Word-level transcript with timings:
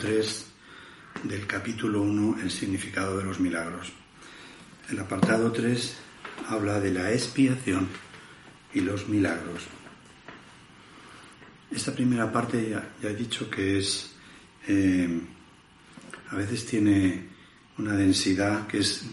Seguimos 0.00 0.02
con 0.02 0.02
el 0.02 0.02
apartado 0.02 0.10
3 0.10 0.46
del 1.24 1.46
capítulo 1.46 2.02
1, 2.02 2.36
el 2.42 2.50
significado 2.50 3.18
de 3.18 3.24
los 3.24 3.40
milagros. 3.40 3.92
El 4.90 4.98
apartado 4.98 5.52
3 5.52 5.96
habla 6.48 6.80
de 6.80 6.90
la 6.92 7.12
expiación 7.12 7.88
y 8.72 8.80
los 8.80 9.08
milagros. 9.08 9.62
Esta 11.70 11.92
primera 11.92 12.30
parte 12.30 12.70
ya, 12.70 13.08
he 13.08 13.14
dicho 13.14 13.48
que 13.50 13.78
es, 13.78 14.14
eh, 14.68 15.20
a 16.30 16.36
veces 16.36 16.66
tiene 16.66 17.28
una 17.78 17.94
densidad 17.94 18.66
que 18.66 18.78
es, 18.78 19.04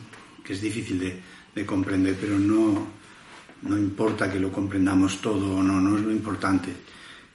que 0.44 0.54
es 0.54 0.62
difícil 0.62 1.00
de, 1.00 1.20
de 1.56 1.66
comprender, 1.66 2.18
pero 2.20 2.38
no, 2.38 2.88
no 3.64 3.78
importa 3.78 4.32
que 4.32 4.40
lo 4.40 4.52
comprendamos 4.52 5.22
todo 5.22 5.58
o 5.58 5.64
no, 5.64 5.80
no 5.80 5.98
es 5.98 6.04
lo 6.04 6.12
importante. 6.12 6.72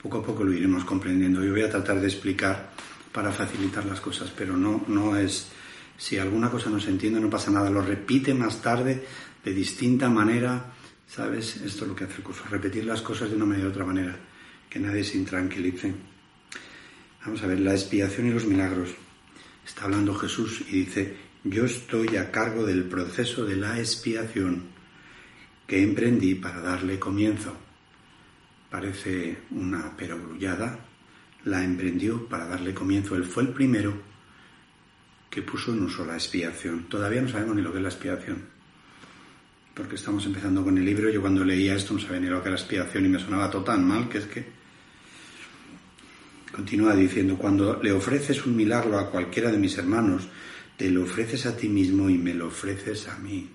Poco 0.03 0.19
a 0.19 0.25
poco 0.25 0.45
lo 0.45 0.53
iremos 0.53 0.85
comprendiendo. 0.85 1.43
Yo 1.43 1.53
voy 1.53 1.63
a 1.63 1.71
tratar 1.71 2.01
de 2.01 2.07
explicar 2.07 2.77
para 3.17 3.33
facilitar 3.33 3.87
las 3.87 4.03
cosas, 4.03 4.31
pero 4.37 4.59
no, 4.59 4.85
no 4.89 5.17
es... 5.17 5.49
Si 5.97 6.19
alguna 6.19 6.51
cosa 6.51 6.69
no 6.69 6.79
se 6.79 6.91
entiende, 6.91 7.19
no 7.19 7.31
pasa 7.31 7.51
nada. 7.51 7.71
Lo 7.71 7.81
repite 7.81 8.35
más 8.35 8.61
tarde 8.61 9.07
de 9.43 9.55
distinta 9.55 10.11
manera, 10.11 10.75
¿sabes? 11.07 11.57
Esto 11.57 11.85
es 11.85 11.89
lo 11.89 11.97
que 11.97 12.05
hace 12.05 12.17
el 12.19 12.23
curso, 12.23 12.45
repetir 12.51 12.85
las 12.85 13.01
cosas 13.01 13.31
de 13.31 13.37
una 13.37 13.47
manera 13.47 13.69
u 13.69 13.71
otra 13.71 13.87
manera, 13.87 14.15
que 14.69 14.79
nadie 14.79 15.03
se 15.03 15.17
intranquilice. 15.17 15.95
Vamos 17.25 17.43
a 17.43 17.47
ver, 17.47 17.61
la 17.61 17.73
expiación 17.73 18.27
y 18.27 18.33
los 18.33 18.45
milagros. 18.45 18.91
Está 19.67 19.85
hablando 19.85 20.15
Jesús 20.15 20.61
y 20.69 20.81
dice, 20.81 21.17
yo 21.43 21.65
estoy 21.65 22.19
a 22.19 22.31
cargo 22.31 22.67
del 22.67 22.85
proceso 22.85 23.47
de 23.47 23.57
la 23.57 23.79
expiación 23.79 24.65
que 25.67 25.83
emprendí 25.83 26.35
para 26.35 26.61
darle 26.61 26.99
comienzo. 26.99 27.57
Parece 28.71 29.39
una 29.53 29.97
perogrullada, 29.97 30.86
la 31.47 31.63
emprendió 31.63 32.29
para 32.29 32.47
darle 32.47 32.75
comienzo. 32.75 33.15
Él 33.15 33.25
fue 33.25 33.45
el 33.45 33.51
primero 33.51 33.95
que 35.31 35.43
puso 35.43 35.73
en 35.73 35.83
uso 35.83 36.05
la 36.05 36.15
expiación. 36.15 36.89
Todavía 36.89 37.23
no 37.23 37.29
sabemos 37.29 37.55
ni 37.55 37.63
lo 37.63 37.71
que 37.71 37.79
es 37.79 37.83
la 37.83 37.89
expiación, 37.89 38.43
porque 39.73 39.95
estamos 39.95 40.27
empezando 40.27 40.65
con 40.65 40.77
el 40.77 40.85
libro. 40.85 41.09
Yo 41.09 41.21
cuando 41.21 41.45
leía 41.45 41.77
esto 41.77 41.95
no 41.95 42.01
sabía 42.01 42.21
ni 42.21 42.27
lo 42.27 42.43
que 42.43 42.49
era 42.49 42.57
la 42.57 42.61
expiación 42.61 43.07
y 43.07 43.09
me 43.09 43.21
sonaba 43.21 43.51
todo 43.51 43.65
tan 43.65 43.87
mal 43.87 44.09
que 44.09 44.19
es 44.19 44.27
que... 44.27 44.57
Continúa 46.51 46.97
diciendo, 46.97 47.37
cuando 47.37 47.81
le 47.83 47.93
ofreces 47.93 48.45
un 48.47 48.57
milagro 48.57 48.99
a 48.99 49.11
cualquiera 49.11 49.53
de 49.53 49.59
mis 49.59 49.77
hermanos, 49.79 50.27
te 50.77 50.91
lo 50.91 51.03
ofreces 51.03 51.45
a 51.47 51.57
ti 51.57 51.69
mismo 51.69 52.09
y 52.09 52.19
me 52.19 52.35
lo 52.35 52.47
ofreces 52.47 53.09
a 53.09 53.19
mí. 53.19 53.51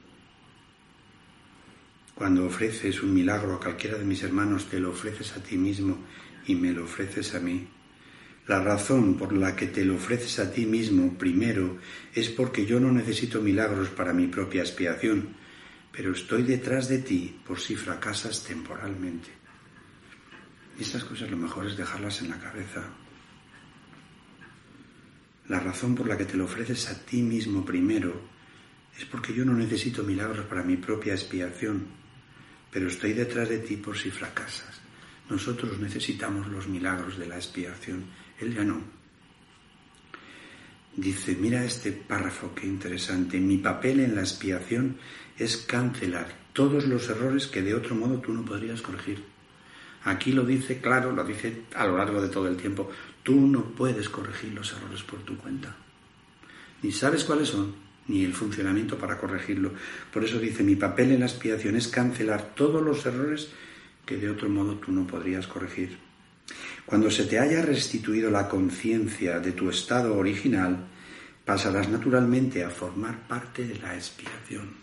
Cuando 2.14 2.46
ofreces 2.46 3.02
un 3.02 3.14
milagro 3.14 3.56
a 3.56 3.60
cualquiera 3.60 3.98
de 3.98 4.06
mis 4.06 4.22
hermanos, 4.22 4.70
te 4.70 4.80
lo 4.80 4.92
ofreces 4.92 5.36
a 5.36 5.42
ti 5.44 5.58
mismo 5.58 5.98
y 6.46 6.56
me 6.56 6.72
lo 6.72 6.84
ofreces 6.84 7.34
a 7.34 7.40
mí. 7.40 7.68
La 8.52 8.60
razón 8.60 9.16
por 9.16 9.32
la 9.32 9.56
que 9.56 9.68
te 9.68 9.86
lo 9.86 9.96
ofreces 9.96 10.38
a 10.40 10.52
ti 10.52 10.66
mismo 10.66 11.18
primero 11.18 11.78
es 12.14 12.28
porque 12.28 12.66
yo 12.66 12.82
no 12.82 12.92
necesito 12.92 13.42
milagros 13.42 13.88
para 13.92 14.12
mi 14.12 14.28
propia 14.28 14.60
expiación, 14.60 15.30
pero 15.90 16.12
estoy 16.12 16.44
detrás 16.44 16.90
de 16.90 16.98
ti 16.98 17.40
por 17.48 17.62
si 17.62 17.78
fracasas 17.78 18.44
temporalmente. 18.44 19.30
Estas 20.78 21.06
cosas 21.06 21.32
lo 21.32 21.38
mejor 21.38 21.66
es 21.66 21.78
dejarlas 21.78 22.22
en 22.24 22.30
la 22.30 22.40
cabeza. 22.40 22.84
La 25.48 25.62
razón 25.62 25.96
por 25.96 26.10
la 26.10 26.18
que 26.18 26.26
te 26.26 26.36
lo 26.36 26.44
ofreces 26.44 26.90
a 26.90 27.06
ti 27.06 27.22
mismo 27.22 27.64
primero 27.64 28.22
es 29.00 29.06
porque 29.06 29.34
yo 29.34 29.46
no 29.46 29.54
necesito 29.54 30.04
milagros 30.04 30.46
para 30.48 30.62
mi 30.62 30.76
propia 30.76 31.14
expiación, 31.14 31.88
pero 32.70 32.90
estoy 32.90 33.14
detrás 33.14 33.48
de 33.48 33.60
ti 33.60 33.78
por 33.78 33.98
si 33.98 34.12
fracasas. 34.12 34.82
Nosotros 35.30 35.80
necesitamos 35.80 36.48
los 36.48 36.68
milagros 36.68 37.18
de 37.18 37.28
la 37.28 37.38
expiación, 37.38 38.20
él 38.42 38.56
ya 38.56 38.64
no. 38.64 38.82
Dice, 40.96 41.38
mira 41.40 41.64
este 41.64 41.92
párrafo, 41.92 42.54
qué 42.54 42.68
interesante. 42.68 43.40
Mi 43.40 43.58
papel 43.58 44.02
en 44.02 44.16
la 44.16 44.22
expiación 44.22 44.98
es 45.38 45.58
cancelar 45.58 46.42
todos 46.54 46.86
los 46.86 47.10
errores 47.10 47.48
que 47.48 47.62
de 47.62 47.74
otro 47.74 47.96
modo 47.96 48.20
tú 48.20 48.34
no 48.34 48.44
podrías 48.44 48.82
corregir. 48.82 49.24
Aquí 50.04 50.32
lo 50.32 50.44
dice 50.44 50.82
claro, 50.82 51.12
lo 51.12 51.24
dice 51.24 51.64
a 51.76 51.86
lo 51.86 51.98
largo 51.98 52.22
de 52.22 52.30
todo 52.30 52.48
el 52.48 52.58
tiempo. 52.58 52.90
Tú 53.24 53.40
no 53.40 53.64
puedes 53.64 54.10
corregir 54.10 54.54
los 54.54 54.74
errores 54.74 55.04
por 55.04 55.20
tu 55.20 55.38
cuenta. 55.38 55.76
Ni 56.82 56.92
sabes 56.92 57.24
cuáles 57.24 57.50
son, 57.50 57.74
ni 58.08 58.26
el 58.26 58.34
funcionamiento 58.34 58.98
para 58.98 59.18
corregirlo. 59.18 59.72
Por 60.12 60.24
eso 60.24 60.40
dice, 60.40 60.64
mi 60.64 60.76
papel 60.76 61.12
en 61.12 61.20
la 61.22 61.28
expiación 61.28 61.76
es 61.76 61.88
cancelar 61.88 62.54
todos 62.56 62.82
los 62.82 63.06
errores 63.06 63.50
que 64.06 64.18
de 64.18 64.30
otro 64.30 64.50
modo 64.50 64.76
tú 64.76 64.92
no 64.92 65.06
podrías 65.06 65.48
corregir. 65.48 66.11
Cuando 66.92 67.10
se 67.10 67.24
te 67.24 67.40
haya 67.40 67.62
restituido 67.62 68.30
la 68.30 68.50
conciencia 68.50 69.40
de 69.40 69.54
tu 69.54 69.70
estado 69.70 70.18
original, 70.18 70.90
pasarás 71.46 71.88
naturalmente 71.88 72.66
a 72.66 72.70
formar 72.70 73.30
parte 73.30 73.66
de 73.66 73.80
la 73.80 73.96
expiación. 73.96 74.76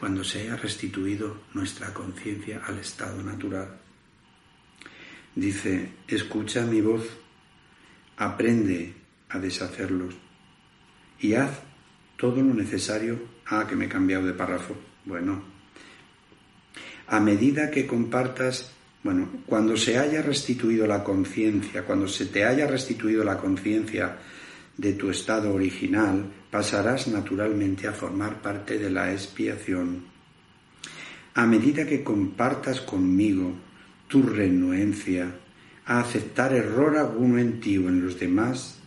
Cuando 0.00 0.24
se 0.24 0.40
haya 0.40 0.56
restituido 0.56 1.42
nuestra 1.54 1.94
conciencia 1.94 2.62
al 2.66 2.80
estado 2.80 3.22
natural. 3.22 3.78
Dice, 5.36 5.92
escucha 6.08 6.66
mi 6.66 6.80
voz, 6.80 7.04
aprende 8.16 8.92
a 9.28 9.38
deshacerlos 9.38 10.16
y 11.20 11.34
haz 11.34 11.52
todo 12.16 12.42
lo 12.42 12.52
necesario. 12.52 13.22
Ah, 13.46 13.64
que 13.68 13.76
me 13.76 13.84
he 13.84 13.88
cambiado 13.88 14.26
de 14.26 14.32
párrafo. 14.32 14.74
Bueno, 15.04 15.40
a 17.06 17.20
medida 17.20 17.70
que 17.70 17.86
compartas, 17.86 18.72
bueno, 19.02 19.28
cuando 19.46 19.76
se 19.76 19.98
haya 19.98 20.22
restituido 20.22 20.86
la 20.86 21.02
conciencia, 21.02 21.84
cuando 21.84 22.06
se 22.06 22.26
te 22.26 22.44
haya 22.44 22.66
restituido 22.66 23.24
la 23.24 23.36
conciencia 23.36 24.18
de 24.76 24.92
tu 24.92 25.10
estado 25.10 25.52
original, 25.52 26.24
pasarás 26.50 27.08
naturalmente 27.08 27.88
a 27.88 27.92
formar 27.92 28.40
parte 28.40 28.78
de 28.78 28.90
la 28.90 29.12
expiación. 29.12 30.04
A 31.34 31.46
medida 31.46 31.86
que 31.86 32.04
compartas 32.04 32.80
conmigo 32.80 33.54
tu 34.06 34.22
renuencia 34.22 35.34
a 35.86 36.00
aceptar 36.00 36.52
error 36.52 36.96
alguno 36.96 37.38
en 37.38 37.58
ti 37.58 37.78
o 37.78 37.88
en 37.88 38.04
los 38.04 38.20
demás, 38.20 38.78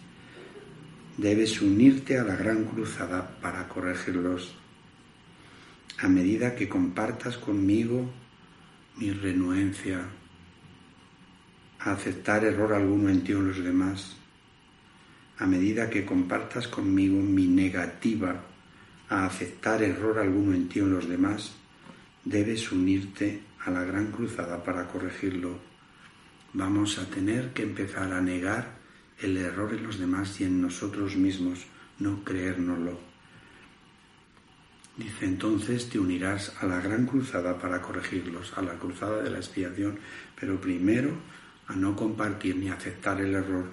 debes 1.17 1.61
unirte 1.61 2.17
a 2.17 2.23
la 2.23 2.35
gran 2.35 2.65
cruzada 2.65 3.37
para 3.41 3.67
corregirlos. 3.67 4.55
A 5.99 6.07
medida 6.07 6.55
que 6.55 6.69
compartas 6.69 7.37
conmigo 7.37 8.09
mi 8.97 9.11
renuencia 9.11 10.01
a 11.79 11.91
aceptar 11.91 12.43
error 12.45 12.73
alguno 12.73 13.09
en 13.09 13.23
ti 13.23 13.33
o 13.33 13.39
en 13.39 13.47
los 13.49 13.63
demás, 13.63 14.15
a 15.37 15.45
medida 15.45 15.89
que 15.89 16.05
compartas 16.05 16.67
conmigo 16.67 17.21
mi 17.21 17.47
negativa 17.47 18.41
a 19.09 19.25
aceptar 19.25 19.83
error 19.83 20.17
alguno 20.17 20.55
en 20.55 20.69
ti 20.69 20.79
o 20.79 20.85
en 20.85 20.93
los 20.93 21.07
demás, 21.07 21.53
debes 22.23 22.71
unirte 22.71 23.41
a 23.65 23.69
la 23.69 23.83
gran 23.83 24.11
cruzada 24.11 24.63
para 24.63 24.87
corregirlo. 24.87 25.59
Vamos 26.53 26.97
a 26.97 27.05
tener 27.05 27.51
que 27.51 27.63
empezar 27.63 28.13
a 28.13 28.21
negar 28.21 28.77
el 29.19 29.37
error 29.37 29.73
en 29.73 29.83
los 29.83 29.99
demás 29.99 30.39
y 30.39 30.45
en 30.45 30.61
nosotros 30.61 31.15
mismos, 31.17 31.65
no 31.99 32.23
creérnoslo. 32.23 33.14
Dice 34.97 35.25
entonces 35.25 35.89
te 35.89 35.99
unirás 35.99 36.53
a 36.61 36.65
la 36.65 36.79
gran 36.79 37.05
cruzada 37.05 37.57
para 37.59 37.81
corregirlos, 37.81 38.57
a 38.57 38.61
la 38.61 38.75
cruzada 38.75 39.21
de 39.21 39.29
la 39.29 39.37
expiación, 39.37 39.99
pero 40.39 40.61
primero 40.61 41.11
a 41.67 41.75
no 41.75 41.95
compartir 41.95 42.55
ni 42.55 42.69
aceptar 42.69 43.19
el 43.19 43.35
error. 43.35 43.71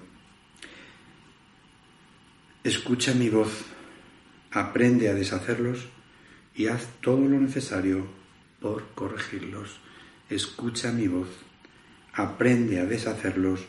Escucha 2.64 3.14
mi 3.14 3.28
voz, 3.28 3.64
aprende 4.50 5.08
a 5.08 5.14
deshacerlos 5.14 5.88
y 6.54 6.66
haz 6.66 6.88
todo 7.00 7.20
lo 7.20 7.38
necesario 7.40 8.06
por 8.60 8.88
corregirlos. 8.94 9.80
Escucha 10.28 10.90
mi 10.92 11.06
voz, 11.06 11.28
aprende 12.12 12.80
a 12.80 12.86
deshacerlos 12.86 13.60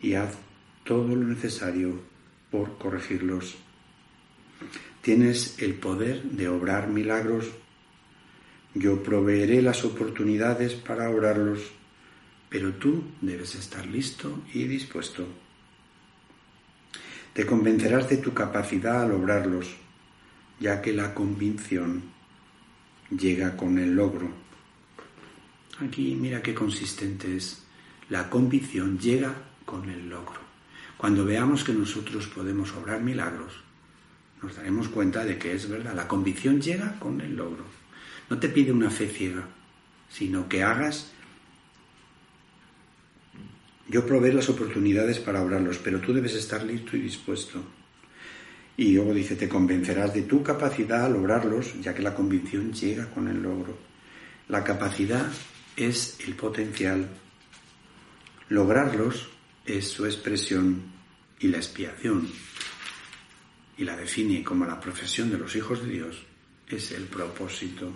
y 0.00 0.14
haz 0.14 0.36
todo 0.84 1.08
lo 1.08 1.26
necesario 1.26 2.00
por 2.50 2.76
corregirlos. 2.76 3.56
Tienes 5.02 5.60
el 5.60 5.74
poder 5.74 6.22
de 6.22 6.48
obrar 6.48 6.86
milagros. 6.86 7.46
Yo 8.72 9.02
proveeré 9.02 9.60
las 9.60 9.84
oportunidades 9.84 10.74
para 10.74 11.10
obrarlos, 11.10 11.72
pero 12.48 12.74
tú 12.74 13.02
debes 13.20 13.56
estar 13.56 13.84
listo 13.84 14.44
y 14.54 14.62
dispuesto. 14.64 15.26
Te 17.32 17.44
convencerás 17.44 18.08
de 18.10 18.18
tu 18.18 18.32
capacidad 18.32 19.02
al 19.02 19.10
obrarlos, 19.10 19.74
ya 20.60 20.80
que 20.80 20.92
la 20.92 21.12
convicción 21.14 22.04
llega 23.10 23.56
con 23.56 23.78
el 23.78 23.96
logro. 23.96 24.30
Aquí 25.80 26.14
mira 26.14 26.42
qué 26.42 26.54
consistente 26.54 27.36
es. 27.36 27.64
La 28.08 28.30
convicción 28.30 29.00
llega 29.00 29.34
con 29.64 29.90
el 29.90 30.08
logro. 30.08 30.40
Cuando 30.96 31.24
veamos 31.24 31.64
que 31.64 31.72
nosotros 31.72 32.28
podemos 32.28 32.72
obrar 32.74 33.00
milagros, 33.00 33.61
nos 34.42 34.56
daremos 34.56 34.88
cuenta 34.88 35.24
de 35.24 35.38
que 35.38 35.52
es 35.52 35.68
verdad. 35.68 35.94
La 35.94 36.08
convicción 36.08 36.60
llega 36.60 36.98
con 36.98 37.20
el 37.20 37.36
logro. 37.36 37.64
No 38.28 38.38
te 38.38 38.48
pide 38.48 38.72
una 38.72 38.90
fe 38.90 39.08
ciega, 39.08 39.46
sino 40.08 40.48
que 40.48 40.62
hagas 40.62 41.12
Yo 43.88 44.06
probé 44.06 44.32
las 44.32 44.48
oportunidades 44.48 45.18
para 45.18 45.42
obrarlos, 45.42 45.76
pero 45.76 46.00
tú 46.00 46.14
debes 46.14 46.34
estar 46.34 46.64
listo 46.64 46.96
y 46.96 47.00
dispuesto. 47.00 47.62
Y 48.74 48.94
luego 48.94 49.12
dice, 49.12 49.36
te 49.36 49.50
convencerás 49.50 50.14
de 50.14 50.22
tu 50.22 50.42
capacidad 50.42 51.04
al 51.04 51.12
lograrlos, 51.12 51.78
ya 51.82 51.92
que 51.92 52.00
la 52.00 52.14
convicción 52.14 52.72
llega 52.72 53.10
con 53.10 53.28
el 53.28 53.42
logro. 53.42 53.76
La 54.48 54.64
capacidad 54.64 55.30
es 55.76 56.16
el 56.26 56.34
potencial. 56.34 57.06
Lograrlos 58.48 59.28
es 59.66 59.88
su 59.88 60.06
expresión 60.06 60.82
y 61.38 61.48
la 61.48 61.58
expiación. 61.58 62.28
Y 63.76 63.84
la 63.84 63.96
define 63.96 64.42
como 64.42 64.66
la 64.66 64.80
profesión 64.80 65.30
de 65.30 65.38
los 65.38 65.56
hijos 65.56 65.82
de 65.82 65.88
Dios. 65.88 66.22
Es 66.68 66.92
el 66.92 67.04
propósito. 67.04 67.92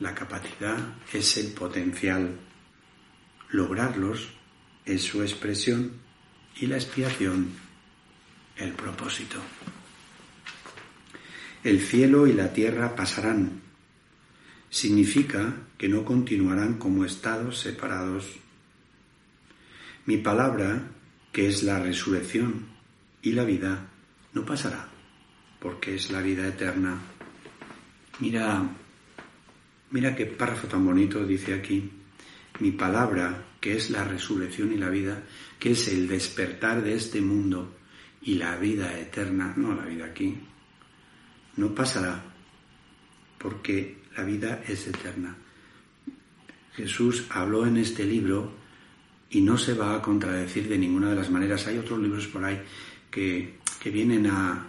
La 0.00 0.14
capacidad 0.14 0.96
es 1.12 1.36
el 1.36 1.52
potencial. 1.52 2.38
Lograrlos 3.50 4.28
es 4.84 5.02
su 5.02 5.22
expresión 5.22 5.92
y 6.56 6.66
la 6.66 6.76
expiación 6.76 7.52
el 8.56 8.72
propósito. 8.72 9.38
El 11.64 11.80
cielo 11.80 12.26
y 12.26 12.32
la 12.32 12.52
tierra 12.52 12.96
pasarán. 12.96 13.62
Significa 14.68 15.54
que 15.78 15.88
no 15.88 16.04
continuarán 16.04 16.78
como 16.78 17.04
estados 17.04 17.60
separados. 17.60 18.26
Mi 20.06 20.16
palabra, 20.16 20.90
que 21.30 21.46
es 21.46 21.62
la 21.62 21.78
resurrección 21.78 22.66
y 23.22 23.32
la 23.32 23.44
vida, 23.44 23.91
no 24.32 24.44
pasará, 24.44 24.88
porque 25.60 25.94
es 25.94 26.10
la 26.10 26.20
vida 26.20 26.46
eterna. 26.46 26.98
Mira, 28.20 28.62
mira 29.90 30.14
qué 30.14 30.26
párrafo 30.26 30.66
tan 30.68 30.84
bonito 30.84 31.24
dice 31.24 31.54
aquí. 31.54 31.90
Mi 32.60 32.72
palabra, 32.72 33.44
que 33.60 33.76
es 33.76 33.90
la 33.90 34.04
resurrección 34.04 34.72
y 34.72 34.76
la 34.76 34.90
vida, 34.90 35.22
que 35.58 35.72
es 35.72 35.88
el 35.88 36.06
despertar 36.06 36.82
de 36.82 36.94
este 36.94 37.20
mundo, 37.20 37.76
y 38.22 38.34
la 38.34 38.56
vida 38.56 38.98
eterna, 38.98 39.52
no 39.56 39.74
la 39.74 39.84
vida 39.84 40.06
aquí, 40.06 40.38
no 41.56 41.74
pasará, 41.74 42.22
porque 43.38 44.02
la 44.16 44.24
vida 44.24 44.62
es 44.66 44.86
eterna. 44.86 45.36
Jesús 46.74 47.26
habló 47.30 47.66
en 47.66 47.76
este 47.78 48.04
libro 48.04 48.52
y 49.30 49.40
no 49.40 49.58
se 49.58 49.74
va 49.74 49.96
a 49.96 50.02
contradecir 50.02 50.68
de 50.68 50.78
ninguna 50.78 51.10
de 51.10 51.16
las 51.16 51.30
maneras. 51.30 51.66
Hay 51.66 51.78
otros 51.78 51.98
libros 51.98 52.26
por 52.28 52.44
ahí 52.44 52.62
que, 53.12 53.60
vienen 53.84 54.26
a, 54.26 54.68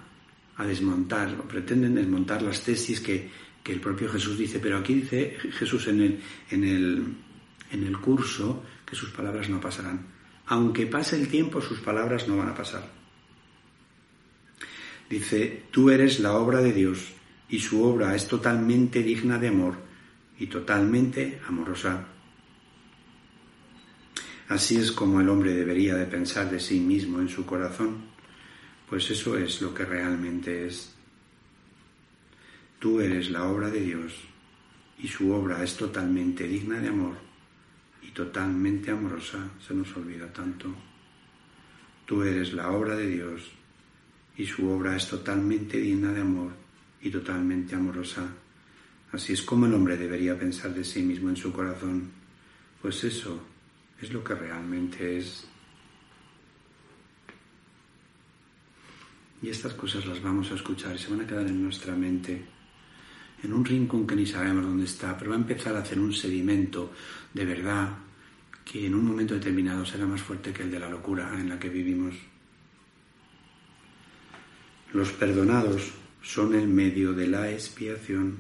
desmontar 0.59 1.33
o 1.39 1.47
pretenden 1.47 1.95
desmontar 1.95 2.41
las 2.43 2.61
tesis 2.61 2.99
que, 2.99 3.29
que, 3.63 3.73
el 3.73 3.79
propio 3.79 4.09
Jesús 4.09 4.37
dice, 4.37 4.59
pero 4.59 4.77
aquí 4.77 4.93
dice 4.93 5.35
Jesús 5.57 5.87
en 5.87 6.01
el, 6.01 6.19
en, 6.51 6.63
el, 6.63 7.03
en 7.71 7.83
el 7.83 7.97
curso 7.97 8.63
que 8.85 8.95
sus 8.95 9.09
palabras 9.09 9.49
no 9.49 9.59
pasarán. 9.59 10.05
Aunque 10.47 10.85
pase 10.85 11.15
el 11.15 11.27
tiempo, 11.27 11.61
sus 11.61 11.79
palabras 11.79 12.27
no 12.27 12.37
van 12.37 12.49
a 12.49 12.55
pasar. 12.55 12.87
Dice, 15.09 15.63
tú 15.71 15.89
eres 15.89 16.19
la 16.19 16.33
obra 16.33 16.61
de 16.61 16.73
Dios 16.73 17.13
y 17.49 17.59
su 17.59 17.83
obra 17.83 18.15
es 18.15 18.27
totalmente 18.27 19.01
digna 19.01 19.37
de 19.37 19.47
amor 19.47 19.75
y 20.37 20.47
totalmente 20.47 21.39
amorosa. 21.47 22.07
Así 24.49 24.77
es 24.77 24.91
como 24.91 25.21
el 25.21 25.29
hombre 25.29 25.53
debería 25.53 25.95
de 25.95 26.05
pensar 26.05 26.49
de 26.51 26.59
sí 26.59 26.79
mismo 26.79 27.19
en 27.19 27.29
su 27.29 27.45
corazón, 27.45 28.12
pues 28.89 29.09
eso 29.09 29.38
es 29.38 29.62
lo 29.62 29.74
que 29.74 29.85
realmente 29.85 30.65
es. 30.68 30.94
Tú 32.80 33.00
eres 33.00 33.30
la 33.31 33.45
obra 33.45 33.69
de 33.69 33.80
Dios 33.80 34.13
y 35.00 35.07
su 35.07 35.31
obra 35.31 35.63
es 35.63 35.75
totalmente 35.75 36.47
digna 36.47 36.80
de 36.80 36.89
amor 36.89 37.15
y 38.01 38.12
totalmente 38.12 38.91
amorosa. 38.91 39.50
Se 39.65 39.74
nos 39.74 39.95
olvida 39.95 40.31
tanto. 40.31 40.74
Tú 42.06 42.24
eres 42.24 42.53
la 42.53 42.71
obra 42.71 42.95
de 42.95 43.07
Dios 43.07 43.51
y 44.38 44.45
su 44.45 44.69
obra 44.69 44.95
es 44.95 45.07
totalmente 45.07 45.77
digna 45.77 46.12
de 46.12 46.21
amor 46.21 46.51
y 47.01 47.09
totalmente 47.09 47.75
amorosa. 47.75 48.27
Así 49.12 49.33
es 49.33 49.44
como 49.44 49.65
el 49.65 49.74
hombre 49.74 49.95
debería 49.95 50.38
pensar 50.38 50.74
de 50.74 50.83
sí 50.83 51.03
mismo 51.03 51.29
en 51.29 51.38
su 51.38 51.53
corazón, 51.53 52.12
pues 52.81 53.03
eso 53.03 53.39
es 54.01 54.12
lo 54.12 54.24
que 54.24 54.33
realmente 54.33 55.18
es. 55.18 55.47
Y 59.43 59.49
estas 59.49 59.73
cosas 59.73 60.05
las 60.05 60.21
vamos 60.21 60.49
a 60.51 60.55
escuchar 60.55 60.95
y 60.95 60.97
se 60.97 61.09
van 61.09 61.19
a 61.19 61.27
quedar 61.27 61.45
en 61.45 61.61
nuestra 61.61 61.93
mente, 61.93 62.45
en 63.43 63.51
un 63.51 63.65
rincón 63.65 64.07
que 64.07 64.15
ni 64.15 64.25
sabemos 64.25 64.63
dónde 64.63 64.85
está, 64.85 65.17
pero 65.17 65.31
va 65.31 65.35
a 65.35 65.39
empezar 65.39 65.75
a 65.75 65.79
hacer 65.79 65.99
un 65.99 66.13
sedimento 66.13 66.93
de 67.33 67.43
verdad 67.43 67.89
que 68.63 68.85
en 68.87 68.95
un 68.95 69.03
momento 69.03 69.33
determinado 69.33 69.85
será 69.85 70.05
más 70.05 70.21
fuerte 70.21 70.53
que 70.53 70.63
el 70.63 70.71
de 70.71 70.79
la 70.79 70.89
locura 70.89 71.37
en 71.37 71.49
la 71.49 71.59
que 71.59 71.67
vivimos. 71.67 72.15
Los 74.93 75.11
perdonados 75.11 75.91
son 76.21 76.55
el 76.55 76.69
medio 76.69 77.11
de 77.11 77.27
la 77.27 77.51
expiación. 77.51 78.37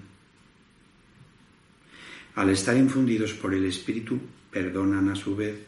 Al 2.35 2.49
estar 2.49 2.77
infundidos 2.77 3.33
por 3.33 3.53
el 3.53 3.65
Espíritu, 3.65 4.21
perdonan 4.49 5.09
a 5.09 5.15
su 5.15 5.35
vez. 5.35 5.67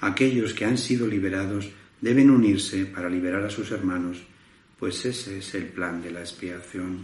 Aquellos 0.00 0.52
que 0.52 0.66
han 0.66 0.76
sido 0.76 1.06
liberados 1.06 1.70
deben 2.04 2.28
unirse 2.28 2.84
para 2.84 3.08
liberar 3.08 3.42
a 3.44 3.48
sus 3.48 3.70
hermanos, 3.70 4.18
pues 4.78 5.06
ese 5.06 5.38
es 5.38 5.54
el 5.54 5.68
plan 5.68 6.02
de 6.02 6.10
la 6.10 6.20
expiación. 6.20 7.02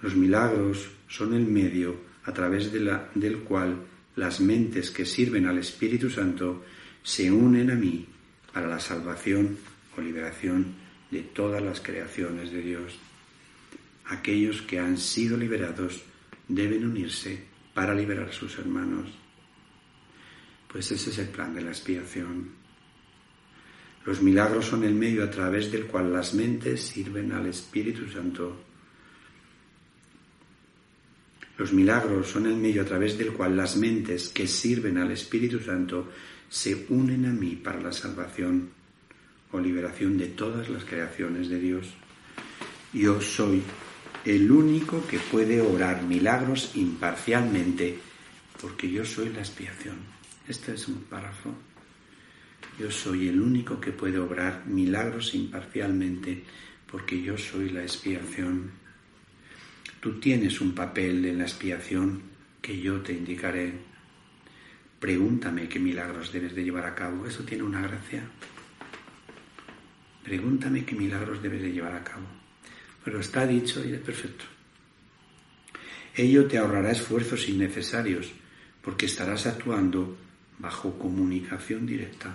Los 0.00 0.16
milagros 0.16 0.88
son 1.06 1.34
el 1.34 1.44
medio 1.44 2.00
a 2.24 2.32
través 2.32 2.72
del 2.72 3.38
cual 3.40 3.76
las 4.16 4.40
mentes 4.40 4.90
que 4.90 5.04
sirven 5.04 5.46
al 5.46 5.58
Espíritu 5.58 6.08
Santo 6.08 6.64
se 7.02 7.30
unen 7.30 7.70
a 7.70 7.74
mí 7.74 8.06
para 8.54 8.66
la 8.66 8.80
salvación 8.80 9.58
o 9.98 10.00
liberación 10.00 10.72
de 11.10 11.20
todas 11.20 11.62
las 11.62 11.82
creaciones 11.82 12.50
de 12.50 12.62
Dios. 12.62 12.98
Aquellos 14.06 14.62
que 14.62 14.78
han 14.78 14.96
sido 14.96 15.36
liberados 15.36 16.02
deben 16.48 16.86
unirse 16.86 17.38
para 17.74 17.94
liberar 17.94 18.30
a 18.30 18.32
sus 18.32 18.58
hermanos. 18.58 19.10
Pues 20.72 20.90
ese 20.90 21.10
es 21.10 21.18
el 21.18 21.28
plan 21.28 21.54
de 21.54 21.60
la 21.60 21.70
expiación. 21.70 22.59
Los 24.04 24.22
milagros 24.22 24.66
son 24.66 24.84
el 24.84 24.94
medio 24.94 25.24
a 25.24 25.30
través 25.30 25.70
del 25.70 25.86
cual 25.86 26.12
las 26.12 26.32
mentes 26.34 26.80
sirven 26.80 27.32
al 27.32 27.46
Espíritu 27.46 28.10
Santo. 28.10 28.64
Los 31.58 31.72
milagros 31.74 32.28
son 32.28 32.46
el 32.46 32.56
medio 32.56 32.82
a 32.82 32.86
través 32.86 33.18
del 33.18 33.32
cual 33.34 33.54
las 33.54 33.76
mentes 33.76 34.28
que 34.28 34.46
sirven 34.46 34.96
al 34.96 35.10
Espíritu 35.10 35.60
Santo 35.60 36.08
se 36.48 36.86
unen 36.88 37.26
a 37.26 37.32
mí 37.32 37.56
para 37.56 37.80
la 37.80 37.92
salvación 37.92 38.70
o 39.52 39.60
liberación 39.60 40.16
de 40.16 40.28
todas 40.28 40.70
las 40.70 40.84
creaciones 40.84 41.50
de 41.50 41.60
Dios. 41.60 41.88
Yo 42.94 43.20
soy 43.20 43.62
el 44.24 44.50
único 44.50 45.06
que 45.06 45.18
puede 45.18 45.60
obrar 45.60 46.02
milagros 46.02 46.72
imparcialmente, 46.74 47.98
porque 48.60 48.90
yo 48.90 49.04
soy 49.04 49.28
la 49.28 49.40
expiación. 49.40 49.96
Este 50.48 50.74
es 50.74 50.88
un 50.88 51.02
párrafo. 51.02 51.54
Yo 52.78 52.90
soy 52.90 53.28
el 53.28 53.40
único 53.40 53.80
que 53.80 53.92
puede 53.92 54.18
obrar 54.18 54.64
milagros 54.66 55.34
imparcialmente, 55.34 56.44
porque 56.90 57.20
yo 57.20 57.36
soy 57.36 57.70
la 57.70 57.82
expiación. 57.82 58.70
Tú 60.00 60.18
tienes 60.18 60.60
un 60.60 60.74
papel 60.74 61.24
en 61.26 61.38
la 61.38 61.44
expiación 61.44 62.22
que 62.62 62.80
yo 62.80 63.00
te 63.00 63.12
indicaré. 63.12 63.72
Pregúntame 64.98 65.68
qué 65.68 65.78
milagros 65.78 66.32
debes 66.32 66.54
de 66.54 66.64
llevar 66.64 66.86
a 66.86 66.94
cabo. 66.94 67.26
Eso 67.26 67.44
tiene 67.44 67.64
una 67.64 67.82
gracia. 67.82 68.22
Pregúntame 70.24 70.84
qué 70.84 70.94
milagros 70.94 71.42
debes 71.42 71.62
de 71.62 71.72
llevar 71.72 71.94
a 71.94 72.04
cabo. 72.04 72.26
Pero 73.04 73.20
está 73.20 73.46
dicho 73.46 73.84
y 73.84 73.92
es 73.92 74.00
perfecto. 74.00 74.44
Ello 76.14 76.46
te 76.46 76.58
ahorrará 76.58 76.90
esfuerzos 76.90 77.48
innecesarios 77.48 78.32
porque 78.82 79.06
estarás 79.06 79.46
actuando 79.46 80.16
bajo 80.58 80.98
comunicación 80.98 81.86
directa. 81.86 82.34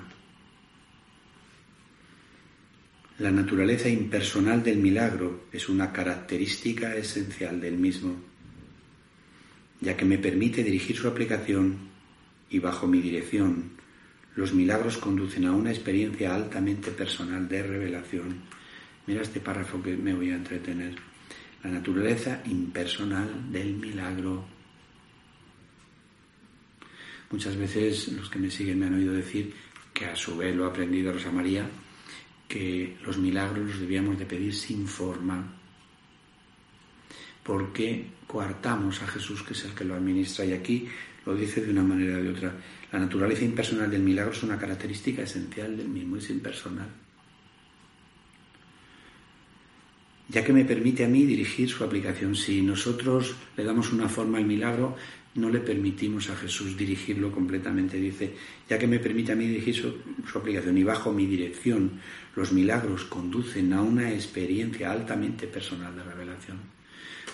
La 3.19 3.31
naturaleza 3.31 3.87
impersonal 3.87 4.61
del 4.61 4.77
milagro 4.77 5.45
es 5.51 5.69
una 5.69 5.93
característica 5.93 6.95
esencial 6.95 7.61
del 7.61 7.77
mismo, 7.77 8.15
ya 9.79 9.95
que 9.95 10.05
me 10.05 10.17
permite 10.17 10.63
dirigir 10.63 10.97
su 10.97 11.07
aplicación 11.07 11.77
y 12.49 12.59
bajo 12.59 12.87
mi 12.87 12.99
dirección 12.99 13.75
los 14.35 14.53
milagros 14.53 14.97
conducen 14.97 15.45
a 15.45 15.53
una 15.53 15.71
experiencia 15.71 16.35
altamente 16.35 16.91
personal 16.91 17.47
de 17.47 17.63
revelación. 17.63 18.41
Mira 19.07 19.21
este 19.21 19.39
párrafo 19.39 19.81
que 19.81 19.95
me 19.95 20.13
voy 20.13 20.31
a 20.31 20.35
entretener. 20.35 20.95
La 21.63 21.69
naturaleza 21.69 22.41
impersonal 22.45 23.49
del 23.49 23.75
milagro. 23.75 24.45
Muchas 27.31 27.55
veces 27.55 28.09
los 28.09 28.29
que 28.29 28.39
me 28.39 28.51
siguen 28.51 28.79
me 28.79 28.87
han 28.87 28.95
oído 28.95 29.13
decir 29.13 29.53
que 29.93 30.05
a 30.05 30.15
su 30.15 30.35
vez 30.35 30.53
lo 30.53 30.65
ha 30.65 30.69
aprendido 30.69 31.13
Rosa 31.13 31.31
María, 31.31 31.65
que 32.55 32.95
los 33.03 33.17
milagros 33.17 33.67
los 33.67 33.79
debíamos 33.81 34.17
de 34.17 34.25
pedir 34.25 34.55
sin 34.55 34.87
forma. 34.87 35.37
porque 37.43 38.07
coartamos 38.25 39.03
a 39.03 39.07
Jesús, 39.07 39.43
que 39.43 39.53
es 39.53 39.65
el 39.65 39.73
que 39.75 39.83
lo 39.83 39.93
administra. 39.93 40.45
Y 40.45 40.53
aquí 40.53 40.87
lo 41.25 41.35
dice 41.35 41.61
de 41.61 41.69
una 41.69 41.83
manera 41.83 42.17
o 42.17 42.23
de 42.23 42.29
otra. 42.29 42.55
La 42.91 42.97
naturaleza 42.97 43.43
impersonal 43.43 43.91
del 43.91 44.01
milagro 44.01 44.31
es 44.31 44.41
una 44.41 44.57
característica 44.57 45.21
esencial 45.21 45.77
del 45.77 45.89
mismo, 45.89 46.17
es 46.17 46.27
impersonal. 46.31 46.89
Ya 50.29 50.43
que 50.43 50.53
me 50.53 50.65
permite 50.65 51.05
a 51.05 51.07
mí 51.07 51.23
dirigir 51.23 51.69
su 51.69 51.83
aplicación. 51.83 52.33
Si 52.35 52.63
nosotros 52.63 53.35
le 53.55 53.63
damos 53.63 53.93
una 53.93 54.09
forma 54.09 54.39
al 54.39 54.45
milagro, 54.45 54.95
no 55.35 55.49
le 55.49 55.59
permitimos 55.59 56.29
a 56.29 56.35
Jesús 56.35 56.77
dirigirlo 56.77 57.31
completamente. 57.31 57.97
Dice, 57.97 58.35
ya 58.69 58.79
que 58.79 58.87
me 58.87 58.99
permite 58.99 59.33
a 59.33 59.35
mí 59.35 59.47
dirigir 59.47 59.75
su, 59.75 60.37
aplicación 60.37 60.77
y 60.77 60.83
bajo 60.83 61.11
mi 61.11 61.25
dirección, 61.25 61.99
los 62.35 62.53
milagros 62.53 63.03
conducen 63.05 63.73
a 63.73 63.81
una 63.81 64.11
experiencia 64.11 64.91
altamente 64.91 65.47
personal 65.47 65.95
de 65.95 66.03
revelación. 66.03 66.57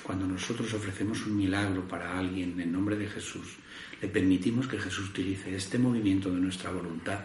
Cuando 0.01 0.25
nosotros 0.25 0.73
ofrecemos 0.73 1.25
un 1.27 1.37
milagro 1.37 1.87
para 1.87 2.17
alguien 2.17 2.59
en 2.59 2.71
nombre 2.71 2.97
de 2.97 3.07
Jesús, 3.07 3.57
le 4.01 4.07
permitimos 4.07 4.67
que 4.67 4.79
Jesús 4.79 5.09
utilice 5.09 5.55
este 5.55 5.77
movimiento 5.77 6.31
de 6.31 6.39
nuestra 6.39 6.71
voluntad 6.71 7.19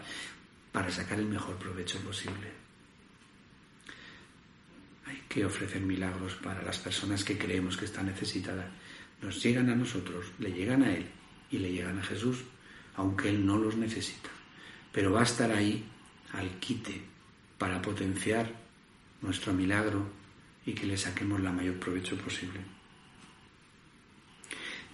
para 0.71 0.91
sacar 0.91 1.17
el 1.17 1.25
mejor 1.25 1.55
provecho 1.55 1.97
posible. 1.99 2.51
Hay 5.07 5.23
que 5.27 5.43
ofrecer 5.43 5.81
milagros 5.81 6.35
para 6.35 6.61
las 6.61 6.77
personas 6.77 7.23
que 7.23 7.37
creemos 7.37 7.77
que 7.77 7.85
están 7.85 8.05
necesitadas 8.05 8.67
nos 9.21 9.41
llegan 9.43 9.69
a 9.69 9.75
nosotros, 9.75 10.25
le 10.39 10.51
llegan 10.51 10.83
a 10.83 10.93
Él 10.93 11.05
y 11.51 11.57
le 11.57 11.71
llegan 11.71 11.99
a 11.99 12.03
Jesús, 12.03 12.43
aunque 12.95 13.29
Él 13.29 13.45
no 13.45 13.57
los 13.57 13.75
necesita. 13.75 14.29
Pero 14.91 15.11
va 15.11 15.21
a 15.21 15.23
estar 15.23 15.51
ahí 15.51 15.85
al 16.33 16.49
quite 16.59 17.01
para 17.57 17.81
potenciar 17.81 18.51
nuestro 19.21 19.53
milagro 19.53 20.07
y 20.65 20.73
que 20.73 20.85
le 20.85 20.97
saquemos 20.97 21.41
la 21.41 21.51
mayor 21.51 21.75
provecho 21.75 22.17
posible. 22.17 22.59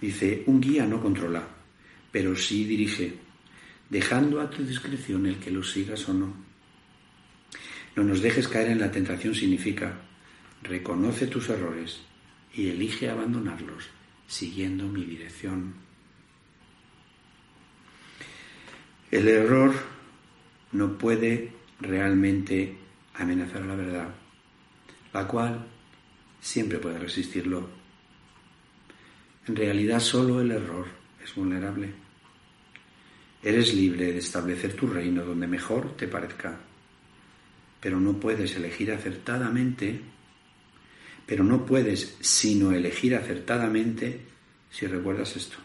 Dice, 0.00 0.42
un 0.46 0.60
guía 0.60 0.86
no 0.86 1.00
controla, 1.00 1.46
pero 2.10 2.36
sí 2.36 2.64
dirige, 2.64 3.18
dejando 3.90 4.40
a 4.40 4.50
tu 4.50 4.64
discreción 4.64 5.26
el 5.26 5.38
que 5.38 5.50
lo 5.50 5.62
sigas 5.62 6.08
o 6.08 6.14
no. 6.14 6.34
No 7.96 8.02
nos 8.02 8.20
dejes 8.20 8.48
caer 8.48 8.68
en 8.68 8.80
la 8.80 8.90
tentación 8.90 9.34
significa, 9.34 10.00
reconoce 10.62 11.26
tus 11.26 11.48
errores 11.48 12.00
y 12.54 12.68
elige 12.68 13.08
abandonarlos 13.08 13.84
siguiendo 14.26 14.86
mi 14.88 15.04
dirección. 15.04 15.74
El 19.10 19.28
error 19.28 19.74
no 20.72 20.98
puede 20.98 21.52
realmente 21.80 22.76
amenazar 23.14 23.62
a 23.62 23.66
la 23.66 23.76
verdad, 23.76 24.08
la 25.12 25.28
cual 25.28 25.66
siempre 26.40 26.78
puede 26.78 26.98
resistirlo. 26.98 27.68
En 29.46 29.56
realidad 29.56 30.00
solo 30.00 30.40
el 30.40 30.50
error 30.50 30.86
es 31.22 31.34
vulnerable. 31.34 31.92
Eres 33.42 33.74
libre 33.74 34.12
de 34.12 34.18
establecer 34.18 34.72
tu 34.74 34.86
reino 34.86 35.22
donde 35.24 35.46
mejor 35.46 35.96
te 35.96 36.08
parezca, 36.08 36.58
pero 37.80 38.00
no 38.00 38.14
puedes 38.18 38.56
elegir 38.56 38.90
acertadamente 38.90 40.00
pero 41.26 41.44
no 41.44 41.64
puedes 41.64 42.16
sino 42.20 42.72
elegir 42.72 43.14
acertadamente 43.14 44.20
si 44.70 44.86
recuerdas 44.86 45.36
esto. 45.36 45.56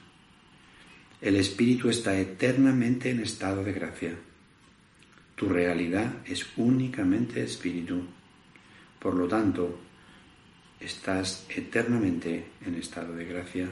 El 1.22 1.36
espíritu 1.36 1.89
está 1.89 2.18
eternamente 2.18 3.10
en 3.10 3.20
estado 3.20 3.63
de 3.63 3.74
gracia. 3.74 4.16
Tu 5.36 5.50
realidad 5.50 6.13
es 6.25 6.46
únicamente 6.56 7.44
espíritu. 7.44 8.04
Por 9.00 9.16
lo 9.16 9.28
tanto, 9.28 9.80
estás 10.80 11.46
eternamente 11.50 12.51
en 12.66 12.75
estado 12.75 13.16
de 13.16 13.25
gracia. 13.25 13.68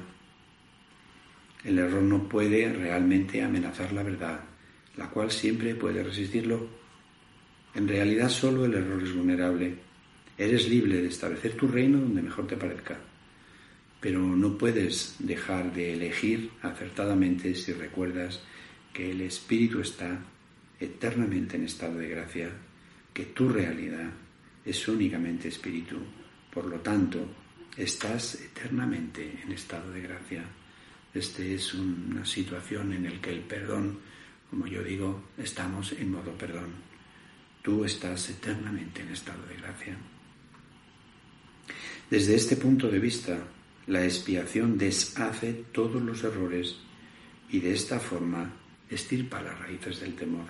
El 1.63 1.79
error 1.79 2.03
no 2.03 2.27
puede 2.27 2.71
realmente 2.71 3.41
amenazar 3.41 3.93
la 3.93 4.03
verdad, 4.03 4.41
la 4.97 5.09
cual 5.09 5.31
siempre 5.31 5.75
puede 5.75 6.03
resistirlo. 6.03 6.67
En 7.75 7.87
realidad 7.87 8.29
solo 8.29 8.65
el 8.65 8.73
error 8.73 9.01
es 9.03 9.13
vulnerable 9.13 9.86
Eres 10.37 10.69
libre 10.69 11.01
de 11.01 11.07
establecer 11.07 11.55
tu 11.55 11.67
reino 11.67 11.99
donde 11.99 12.21
mejor 12.21 12.45
te 12.45 12.55
parezca, 12.55 12.99
pero 13.99 14.19
no 14.19 14.55
puedes 14.55 15.15
dejar 15.17 15.73
de 15.73 15.93
elegir 15.93 16.51
acertadamente 16.61 17.55
si 17.55 17.73
recuerdas 17.73 18.43
que 18.93 19.09
el 19.09 19.21
Espíritu 19.21 19.79
está 19.79 20.19
eternamente 20.79 21.57
en 21.57 21.63
estado 21.63 21.97
de 21.97 22.09
gracia, 22.09 22.51
que 23.13 23.25
tu 23.25 23.49
realidad 23.49 24.11
es 24.63 24.87
únicamente 24.87 25.47
Espíritu. 25.47 25.97
Por 26.53 26.65
lo 26.65 26.81
tanto, 26.81 27.27
estás 27.75 28.35
eternamente 28.35 29.41
en 29.43 29.51
estado 29.51 29.91
de 29.91 30.01
gracia. 30.01 30.43
Esta 31.13 31.41
es 31.41 31.73
una 31.73 32.23
situación 32.25 32.93
en 32.93 33.05
la 33.05 33.19
que 33.19 33.31
el 33.31 33.41
perdón, 33.41 33.97
como 34.51 34.67
yo 34.67 34.83
digo, 34.83 35.29
estamos 35.35 35.93
en 35.93 36.11
modo 36.11 36.31
perdón. 36.37 36.69
Tú 37.63 37.83
estás 37.83 38.29
eternamente 38.29 39.01
en 39.01 39.09
estado 39.09 39.43
de 39.47 39.55
gracia. 39.55 39.97
Desde 42.09 42.35
este 42.35 42.55
punto 42.55 42.87
de 42.87 42.99
vista, 42.99 43.37
la 43.87 44.03
expiación 44.03 44.77
deshace 44.77 45.65
todos 45.73 46.01
los 46.01 46.23
errores 46.23 46.77
y 47.49 47.59
de 47.59 47.73
esta 47.73 47.99
forma 47.99 48.51
estirpa 48.89 49.41
las 49.41 49.59
raíces 49.59 49.99
del 49.99 50.15
temor. 50.15 50.45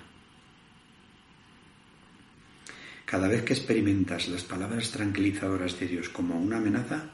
Cada 3.05 3.27
vez 3.27 3.43
que 3.43 3.53
experimentas 3.53 4.27
las 4.27 4.43
palabras 4.43 4.91
tranquilizadoras 4.91 5.79
de 5.79 5.87
Dios 5.87 6.09
como 6.09 6.39
una 6.39 6.57
amenaza, 6.57 7.09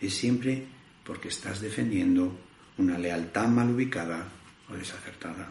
es 0.00 0.14
siempre 0.14 0.66
porque 1.04 1.28
estás 1.28 1.60
defendiendo 1.60 2.36
una 2.78 2.98
lealtad 2.98 3.46
mal 3.48 3.70
ubicada 3.70 4.26
o 4.70 4.74
desacertada. 4.74 5.48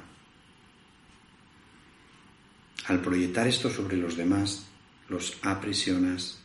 Al 2.88 3.02
proyectar 3.02 3.48
esto 3.48 3.70
sobre 3.70 3.98
los 3.98 4.18
demás, 4.18 4.66
los 5.10 5.38
aprisionas 5.44 6.42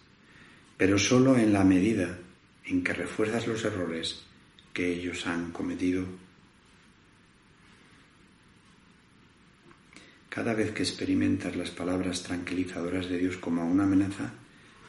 pero 0.82 0.98
solo 0.98 1.38
en 1.38 1.52
la 1.52 1.62
medida 1.62 2.18
en 2.64 2.82
que 2.82 2.92
refuerzas 2.92 3.46
los 3.46 3.64
errores 3.64 4.24
que 4.72 4.92
ellos 4.92 5.28
han 5.28 5.52
cometido. 5.52 6.04
Cada 10.28 10.54
vez 10.54 10.72
que 10.72 10.82
experimentas 10.82 11.54
las 11.54 11.70
palabras 11.70 12.24
tranquilizadoras 12.24 13.08
de 13.08 13.16
Dios 13.16 13.36
como 13.36 13.64
una 13.64 13.84
amenaza, 13.84 14.32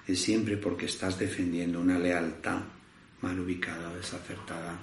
es 0.08 0.20
siempre 0.20 0.58
porque 0.58 0.88
estás 0.88 1.20
defendiendo 1.20 1.80
una 1.80 2.00
lealtad 2.00 2.64
mal 3.22 3.40
ubicada 3.40 3.92
o 3.92 3.96
desacertada. 3.96 4.76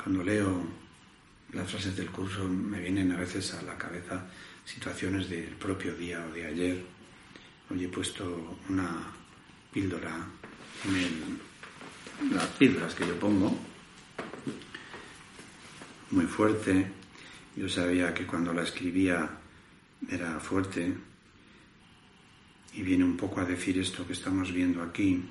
Cuando 0.00 0.22
leo 0.22 0.62
las 1.52 1.68
frases 1.68 1.96
del 1.96 2.12
curso 2.12 2.46
me 2.48 2.78
vienen 2.78 3.10
a 3.10 3.16
veces 3.16 3.54
a 3.54 3.62
la 3.62 3.76
cabeza 3.76 4.24
situaciones 4.64 5.28
del 5.28 5.56
propio 5.56 5.96
día 5.96 6.24
o 6.30 6.32
de 6.32 6.46
ayer. 6.46 6.84
Hoy 7.68 7.86
he 7.86 7.88
puesto 7.88 8.60
una 8.68 9.21
píldora 9.72 10.14
en 10.84 12.34
las 12.34 12.46
píldoras 12.58 12.94
que 12.94 13.06
yo 13.06 13.18
pongo, 13.18 13.58
muy 16.10 16.26
fuerte. 16.26 16.86
Yo 17.56 17.68
sabía 17.68 18.14
que 18.14 18.26
cuando 18.26 18.52
la 18.52 18.62
escribía 18.62 19.28
era 20.08 20.38
fuerte 20.40 20.94
y 22.74 22.82
viene 22.82 23.04
un 23.04 23.16
poco 23.16 23.40
a 23.40 23.44
decir 23.44 23.78
esto 23.78 24.06
que 24.06 24.12
estamos 24.12 24.52
viendo 24.52 24.82
aquí. 24.82 25.22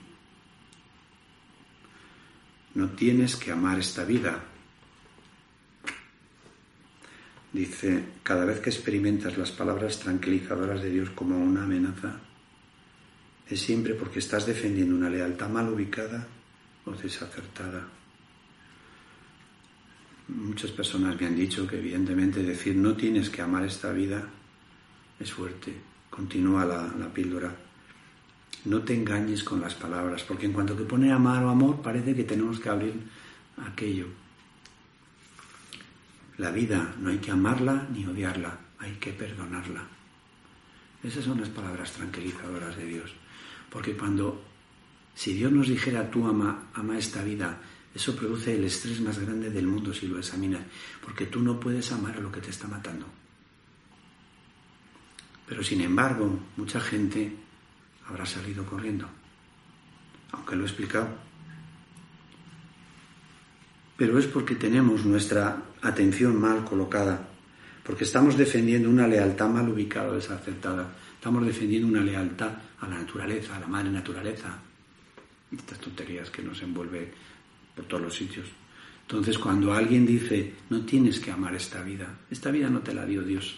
No 2.76 2.90
tienes 2.90 3.36
que 3.36 3.52
amar 3.52 3.80
esta 3.80 4.06
vida. 4.06 4.44
Dice, 7.52 8.06
cada 8.24 8.46
vez 8.46 8.60
que 8.60 8.70
experimentas 8.70 9.38
las 9.38 9.52
palabras 9.52 10.00
tranquilizadoras 10.00 10.82
de 10.82 10.90
Dios 10.90 11.10
como 11.10 11.38
una 11.38 11.64
amenaza, 11.64 12.22
es 13.50 13.60
siempre 13.60 13.94
porque 13.94 14.20
estás 14.20 14.46
defendiendo 14.46 14.96
una 14.96 15.10
lealtad 15.10 15.50
mal 15.50 15.70
ubicada 15.70 16.28
o 16.86 16.92
desacertada. 16.92 17.88
Muchas 20.30 20.72
personas 20.72 21.20
me 21.20 21.28
han 21.28 21.36
dicho 21.36 21.68
que 21.68 21.78
evidentemente 21.78 22.42
decir 22.44 22.76
no 22.76 22.96
tienes 22.96 23.30
que 23.30 23.42
amar 23.42 23.66
esta 23.66 23.92
vida 23.92 24.24
es 25.20 25.32
fuerte. 25.32 25.74
Continúa 26.10 26.66
la, 26.66 26.88
la 26.98 27.14
píldora. 27.14 27.54
No 28.66 28.82
te 28.84 28.94
engañes 28.94 29.44
con 29.44 29.60
las 29.60 29.76
palabras, 29.76 30.24
porque 30.24 30.46
en 30.46 30.54
cuanto 30.54 30.78
que 30.78 30.84
pone 30.84 31.12
amar 31.12 31.44
o 31.44 31.50
amor 31.50 31.82
parece 31.82 32.16
que 32.16 32.24
tenemos 32.24 32.60
que 32.60 32.70
abrir 32.70 32.94
aquello. 33.58 34.08
La 36.38 36.52
vida 36.52 36.96
no 37.00 37.10
hay 37.10 37.18
que 37.18 37.32
amarla 37.32 37.88
ni 37.94 38.06
odiarla, 38.06 38.58
hay 38.80 38.94
que 38.94 39.12
perdonarla. 39.12 39.84
Esas 41.04 41.26
son 41.26 41.40
las 41.40 41.50
palabras 41.50 41.92
tranquilizadoras 41.92 42.78
de 42.78 42.86
Dios. 42.86 43.12
Porque 43.72 43.96
cuando, 43.96 44.44
si 45.16 45.34
Dios 45.34 45.52
nos 45.52 45.68
dijera 45.68 46.12
tú 46.12 46.28
ama, 46.28 46.70
ama 46.76 46.98
esta 46.98 47.24
vida, 47.24 47.60
eso 47.96 48.16
produce 48.16 48.54
el 48.56 48.66
estrés 48.66 49.02
más 49.02 49.18
grande 49.18 49.50
del 49.50 49.66
mundo 49.66 49.94
si 49.94 50.08
lo 50.08 50.20
examinas, 50.20 50.62
porque 51.04 51.26
tú 51.26 51.42
no 51.42 51.60
puedes 51.60 51.92
amar 51.92 52.18
a 52.18 52.22
lo 52.22 52.32
que 52.32 52.42
te 52.42 52.52
está 52.52 52.68
matando. 52.68 53.08
Pero 55.48 55.64
sin 55.64 55.82
embargo, 55.82 56.40
mucha 56.58 56.80
gente 56.80 57.36
habrá 58.08 58.26
salido 58.26 58.66
corriendo, 58.66 59.10
aunque 60.32 60.56
lo 60.56 60.64
he 60.64 60.68
explicado. 60.68 61.32
pero 64.02 64.18
es 64.18 64.26
porque 64.26 64.56
tenemos 64.56 65.06
nuestra 65.06 65.62
atención 65.84 66.42
mal 66.42 66.66
colocada, 66.66 67.22
porque 67.84 68.04
estamos 68.04 68.36
defendiendo 68.36 68.90
una 68.90 69.08
lealtad 69.08 69.48
mal 69.48 69.70
ubicada, 69.70 70.14
desacertada. 70.14 70.90
Estamos 71.22 71.46
defendiendo 71.46 71.88
una 71.88 72.02
lealtad 72.02 72.50
a 72.80 72.88
la 72.88 72.98
naturaleza, 72.98 73.56
a 73.56 73.60
la 73.60 73.68
madre 73.68 73.92
naturaleza. 73.92 74.58
Estas 75.56 75.78
tonterías 75.78 76.32
que 76.32 76.42
nos 76.42 76.60
envuelve 76.64 77.14
por 77.76 77.86
todos 77.86 78.02
los 78.02 78.16
sitios. 78.16 78.48
Entonces, 79.04 79.38
cuando 79.38 79.72
alguien 79.72 80.04
dice, 80.04 80.52
no 80.72 80.82
tienes 80.82 81.20
que 81.20 81.30
amar 81.30 81.54
esta 81.54 81.84
vida, 81.84 82.22
esta 82.32 82.50
vida 82.50 82.72
no 82.72 82.80
te 82.80 82.96
la 82.96 83.06
dio 83.06 83.22
Dios. 83.22 83.56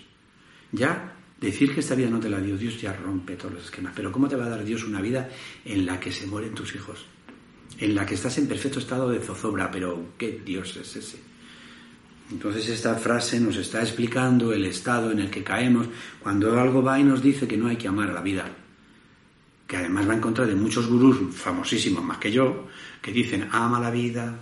Ya 0.74 1.16
decir 1.40 1.74
que 1.74 1.80
esta 1.80 1.96
vida 1.96 2.10
no 2.10 2.20
te 2.20 2.30
la 2.30 2.42
dio 2.42 2.58
Dios 2.58 2.82
ya 2.82 2.92
rompe 2.92 3.38
todos 3.38 3.54
los 3.54 3.64
esquemas. 3.64 3.94
Pero 3.96 4.12
¿cómo 4.12 4.28
te 4.28 4.36
va 4.36 4.48
a 4.48 4.50
dar 4.50 4.66
Dios 4.66 4.84
una 4.84 5.00
vida 5.00 5.30
en 5.64 5.86
la 5.86 6.02
que 6.02 6.12
se 6.12 6.28
mueren 6.28 6.54
tus 6.54 6.76
hijos? 6.76 7.06
En 7.80 7.96
la 7.96 8.06
que 8.06 8.16
estás 8.16 8.38
en 8.40 8.48
perfecto 8.50 8.80
estado 8.80 9.10
de 9.10 9.22
zozobra, 9.22 9.72
pero 9.72 10.10
¿qué 10.18 10.42
Dios 10.44 10.76
es 10.76 10.98
ese? 10.98 11.33
Entonces 12.32 12.70
esta 12.70 12.96
frase 12.96 13.40
nos 13.40 13.58
está 13.58 13.82
explicando 13.82 14.54
el 14.54 14.66
estado 14.66 15.12
en 15.12 15.20
el 15.20 15.30
que 15.30 15.44
caemos 15.44 15.88
cuando 16.20 16.60
algo 16.60 16.82
va 16.82 17.00
y 17.00 17.04
nos 17.04 17.22
dice 17.22 17.48
que 17.48 17.58
no 17.58 17.68
hay 17.68 17.76
que 17.76 17.88
amar 17.88 18.10
la 18.10 18.22
vida. 18.22 18.50
Que 19.68 19.78
además 19.78 20.10
va 20.10 20.14
en 20.14 20.22
contra 20.22 20.46
de 20.46 20.56
muchos 20.56 20.88
gurús 20.88 21.36
famosísimos 21.36 22.04
más 22.04 22.18
que 22.18 22.32
yo, 22.32 22.68
que 23.02 23.12
dicen 23.12 23.48
ama 23.52 23.80
la 23.80 23.92
vida, 23.92 24.40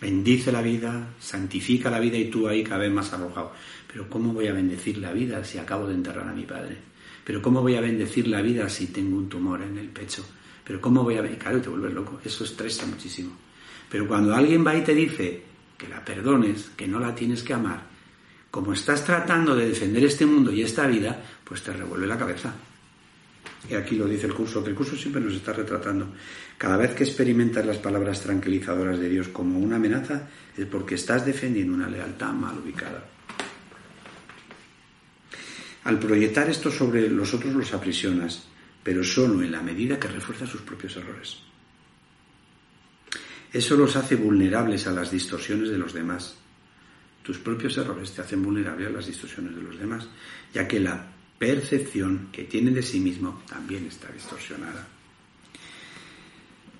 bendice 0.00 0.52
la 0.52 0.62
vida, 0.62 1.14
santifica 1.18 1.90
la 1.90 2.00
vida 2.00 2.16
y 2.16 2.30
tú 2.30 2.48
ahí 2.48 2.62
cada 2.62 2.78
vez 2.78 2.92
más 2.92 3.12
arrojado. 3.12 3.52
Pero 3.90 4.08
¿cómo 4.08 4.32
voy 4.32 4.46
a 4.46 4.52
bendecir 4.52 4.98
la 4.98 5.12
vida 5.12 5.44
si 5.44 5.58
acabo 5.58 5.86
de 5.86 5.94
enterrar 5.94 6.28
a 6.28 6.32
mi 6.32 6.44
padre? 6.44 6.76
Pero 7.24 7.42
¿cómo 7.42 7.62
voy 7.62 7.74
a 7.74 7.80
bendecir 7.80 8.28
la 8.28 8.40
vida 8.40 8.68
si 8.68 8.86
tengo 8.86 9.16
un 9.16 9.28
tumor 9.28 9.62
en 9.62 9.76
el 9.78 9.88
pecho? 9.88 10.24
Pero 10.64 10.80
¿cómo 10.80 11.02
voy 11.02 11.16
a... 11.16 11.38
Claro, 11.38 11.60
te 11.60 11.68
vuelves 11.68 11.92
loco. 11.92 12.20
Eso 12.24 12.44
estresa 12.44 12.86
muchísimo. 12.86 13.32
Pero 13.90 14.06
cuando 14.06 14.34
alguien 14.34 14.66
va 14.66 14.76
y 14.76 14.82
te 14.82 14.94
dice 14.94 15.47
que 15.78 15.88
la 15.88 16.04
perdones, 16.04 16.70
que 16.76 16.88
no 16.88 16.98
la 16.98 17.14
tienes 17.14 17.42
que 17.42 17.54
amar, 17.54 17.86
como 18.50 18.72
estás 18.72 19.04
tratando 19.04 19.54
de 19.54 19.68
defender 19.68 20.04
este 20.04 20.26
mundo 20.26 20.52
y 20.52 20.62
esta 20.62 20.86
vida, 20.86 21.22
pues 21.44 21.62
te 21.62 21.72
revuelve 21.72 22.06
la 22.06 22.18
cabeza. 22.18 22.52
Y 23.70 23.74
aquí 23.74 23.96
lo 23.96 24.06
dice 24.06 24.26
el 24.26 24.34
curso, 24.34 24.62
que 24.62 24.70
el 24.70 24.76
curso 24.76 24.96
siempre 24.96 25.20
nos 25.20 25.34
está 25.34 25.52
retratando. 25.52 26.08
Cada 26.56 26.76
vez 26.76 26.94
que 26.94 27.04
experimentas 27.04 27.64
las 27.64 27.78
palabras 27.78 28.20
tranquilizadoras 28.20 28.98
de 28.98 29.08
Dios 29.08 29.28
como 29.28 29.58
una 29.58 29.76
amenaza, 29.76 30.28
es 30.56 30.66
porque 30.66 30.94
estás 30.94 31.24
defendiendo 31.24 31.74
una 31.74 31.88
lealtad 31.88 32.32
mal 32.32 32.58
ubicada. 32.58 33.04
Al 35.84 35.98
proyectar 35.98 36.48
esto 36.48 36.70
sobre 36.70 37.08
los 37.08 37.32
otros 37.34 37.54
los 37.54 37.72
aprisionas, 37.72 38.48
pero 38.82 39.04
solo 39.04 39.42
en 39.42 39.52
la 39.52 39.62
medida 39.62 39.98
que 39.98 40.08
refuerza 40.08 40.46
sus 40.46 40.62
propios 40.62 40.96
errores. 40.96 41.47
Eso 43.52 43.76
los 43.76 43.96
hace 43.96 44.16
vulnerables 44.16 44.86
a 44.86 44.92
las 44.92 45.10
distorsiones 45.10 45.70
de 45.70 45.78
los 45.78 45.92
demás. 45.92 46.36
Tus 47.22 47.38
propios 47.38 47.76
errores 47.78 48.12
te 48.12 48.22
hacen 48.22 48.42
vulnerable 48.42 48.86
a 48.86 48.90
las 48.90 49.06
distorsiones 49.06 49.54
de 49.54 49.62
los 49.62 49.78
demás, 49.78 50.08
ya 50.52 50.68
que 50.68 50.80
la 50.80 51.06
percepción 51.38 52.28
que 52.32 52.44
tienen 52.44 52.74
de 52.74 52.82
sí 52.82 53.00
mismo 53.00 53.42
también 53.48 53.86
está 53.86 54.10
distorsionada. 54.12 54.86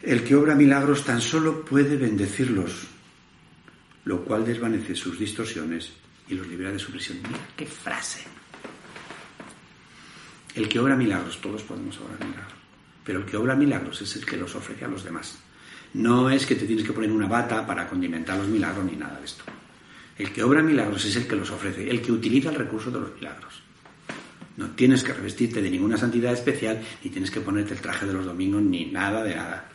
El 0.03 0.23
que 0.25 0.37
obra 0.37 0.55
milagros 0.55 1.05
tan 1.05 1.21
solo 1.21 1.65
puede 1.65 1.97
bendecirlos, 1.97 2.87
lo 4.05 4.25
cual 4.25 4.45
desvanece 4.45 4.95
sus 4.95 5.19
distorsiones 5.19 5.93
y 6.29 6.35
los 6.35 6.47
libera 6.47 6.73
de 6.73 6.79
su 6.79 6.93
prisión. 6.93 7.19
Mira 7.23 7.49
qué 7.57 7.67
frase. 7.67 8.25
El 10.55 10.69
que 10.69 10.79
obra 10.79 10.97
milagros, 10.97 11.41
todos 11.41 11.63
podemos 11.63 11.99
obrar 11.99 12.19
milagros, 12.25 12.55
pero 13.05 13.21
el 13.21 13.27
que 13.27 13.37
obra 13.37 13.55
milagros 13.55 14.01
es 14.03 14.17
el 14.17 14.25
que 14.25 14.37
los 14.37 14.55
ofrece 14.55 14.85
a 14.85 14.89
los 14.89 15.05
demás. 15.05 15.39
No 15.95 16.31
es 16.31 16.47
que 16.47 16.55
te 16.55 16.67
tienes 16.67 16.87
que 16.87 16.93
poner 16.93 17.11
una 17.11 17.27
bata 17.27 17.67
para 17.67 17.89
condimentar 17.89 18.39
los 18.39 18.49
milagros 18.49 18.85
ni 18.85 18.97
nada 18.97 19.19
de 19.19 19.25
esto. 19.25 19.45
El 20.19 20.33
que 20.33 20.43
obra 20.43 20.63
milagros 20.63 21.05
es 21.05 21.17
el 21.17 21.27
que 21.27 21.37
los 21.37 21.51
ofrece, 21.51 21.89
el 21.89 22.03
que 22.03 22.13
utiliza 22.13 22.51
el 22.51 22.57
recurso 22.57 22.91
de 22.91 23.01
los 23.01 23.15
milagros. 23.15 23.63
No 24.57 24.71
tienes 24.71 25.05
que 25.05 25.13
revestirte 25.13 25.63
de 25.63 25.71
ninguna 25.71 25.97
santidad 25.97 26.33
especial, 26.33 26.83
ni 27.05 27.11
tienes 27.11 27.31
que 27.31 27.41
ponerte 27.41 27.75
el 27.75 27.81
traje 27.81 28.07
de 28.07 28.13
los 28.13 28.25
domingos, 28.25 28.61
ni 28.61 28.87
nada 28.87 29.23
de 29.23 29.37
nada. 29.37 29.71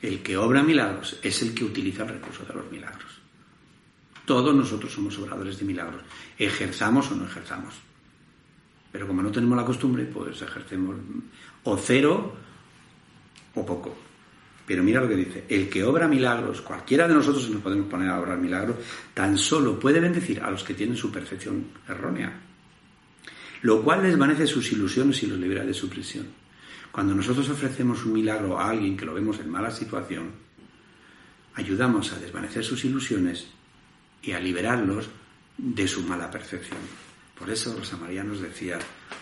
El 0.00 0.20
que 0.20 0.38
obra 0.38 0.62
milagros 0.62 1.18
es 1.22 1.42
el 1.42 1.54
que 1.54 1.64
utiliza 1.64 2.02
el 2.04 2.08
recurso 2.08 2.44
de 2.44 2.54
los 2.54 2.70
milagros. 2.70 3.20
Todos 4.24 4.54
nosotros 4.54 4.90
somos 4.90 5.18
obradores 5.18 5.58
de 5.58 5.66
milagros, 5.66 6.02
ejerzamos 6.38 7.10
o 7.10 7.16
no 7.16 7.26
ejerzamos. 7.26 7.74
Pero 8.90 9.06
como 9.06 9.22
no 9.22 9.30
tenemos 9.30 9.58
la 9.58 9.66
costumbre, 9.66 10.04
pues 10.04 10.40
ejercemos 10.40 10.96
o 11.64 11.76
cero 11.76 12.34
o 13.54 13.66
poco. 13.66 14.03
Pero 14.66 14.82
mira 14.82 15.00
lo 15.00 15.08
que 15.08 15.16
dice, 15.16 15.44
el 15.48 15.68
que 15.68 15.84
obra 15.84 16.08
milagros, 16.08 16.62
cualquiera 16.62 17.06
de 17.06 17.14
nosotros 17.14 17.50
nos 17.50 17.62
podemos 17.62 17.86
poner 17.86 18.08
a 18.08 18.18
obrar 18.18 18.38
milagros, 18.38 18.76
tan 19.12 19.36
solo 19.36 19.78
puede 19.78 20.00
bendecir 20.00 20.40
a 20.40 20.50
los 20.50 20.64
que 20.64 20.74
tienen 20.74 20.96
su 20.96 21.12
perfección 21.12 21.66
errónea, 21.86 22.32
lo 23.62 23.82
cual 23.82 24.02
desvanece 24.02 24.46
sus 24.46 24.72
ilusiones 24.72 25.22
y 25.22 25.26
los 25.26 25.38
libera 25.38 25.64
de 25.64 25.74
su 25.74 25.88
prisión. 25.88 26.26
Cuando 26.90 27.14
nosotros 27.14 27.48
ofrecemos 27.50 28.04
un 28.06 28.14
milagro 28.14 28.58
a 28.58 28.70
alguien 28.70 28.96
que 28.96 29.04
lo 29.04 29.12
vemos 29.12 29.38
en 29.40 29.50
mala 29.50 29.70
situación, 29.70 30.30
ayudamos 31.54 32.12
a 32.12 32.18
desvanecer 32.18 32.64
sus 32.64 32.84
ilusiones 32.84 33.48
y 34.22 34.32
a 34.32 34.40
liberarlos 34.40 35.10
de 35.58 35.86
su 35.86 36.02
mala 36.02 36.30
perfección. 36.30 36.78
Por 37.38 37.50
eso 37.50 37.74
Rosa 37.76 37.96
María 37.96 38.22
nos 38.24 38.40
decía, 38.40 38.78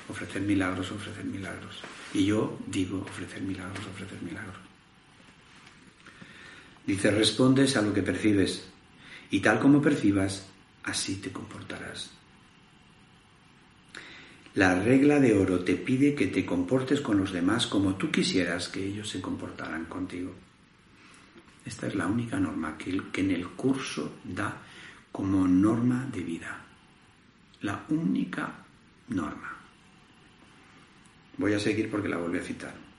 ofrecer 0.09 0.43
milagros, 0.43 0.93
ofrecer 0.93 1.25
milagros. 1.25 1.81
Y 2.15 2.27
yo 2.27 2.59
digo, 2.67 3.01
ofrecer 3.09 3.43
milagros, 3.43 3.87
ofrecer 3.87 4.21
milagros. 4.23 4.72
Dice, 6.87 7.11
respondes 7.11 7.77
a 7.77 7.83
lo 7.83 7.93
que 7.93 8.03
percibes 8.03 8.69
y 9.31 9.41
tal 9.41 9.61
como 9.61 9.81
percibas, 9.81 10.47
así 10.85 11.17
te 11.17 11.31
comportarás. 11.31 12.11
La 14.55 14.79
regla 14.79 15.19
de 15.19 15.33
oro 15.33 15.61
te 15.61 15.77
pide 15.77 16.15
que 16.15 16.27
te 16.27 16.45
comportes 16.45 17.01
con 17.01 17.19
los 17.19 17.33
demás 17.33 17.67
como 17.67 17.95
tú 17.95 18.11
quisieras 18.11 18.69
que 18.69 18.85
ellos 18.85 19.09
se 19.09 19.21
comportaran 19.21 19.87
contigo. 19.87 20.35
Esta 21.65 21.87
es 21.87 21.95
la 21.95 22.07
única 22.07 22.39
norma 22.39 22.77
que, 22.77 22.91
en 22.91 23.31
el 23.31 23.49
curso 23.49 24.19
da 24.25 24.61
como 25.11 25.47
norma 25.47 26.07
de 26.13 26.21
vida. 26.21 26.65
La 27.63 27.85
única 27.89 28.53
norma. 29.09 29.57
Voy 31.39 31.55
a 31.55 31.59
seguir 31.59 31.91
porque 31.91 32.09
la 32.09 32.19
volví 32.19 32.39
a 32.39 32.43
citar. 32.43 32.92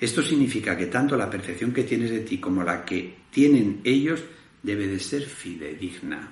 Esto 0.00 0.22
significa 0.22 0.76
que 0.76 0.86
tanto 0.86 1.14
la 1.14 1.28
percepción 1.28 1.72
que 1.72 1.84
tienes 1.84 2.10
de 2.10 2.20
ti 2.20 2.38
como 2.38 2.64
la 2.64 2.84
que 2.84 3.16
tienen 3.30 3.82
ellos 3.84 4.22
debe 4.62 4.86
de 4.86 4.98
ser 4.98 5.22
fidedigna 5.22 6.26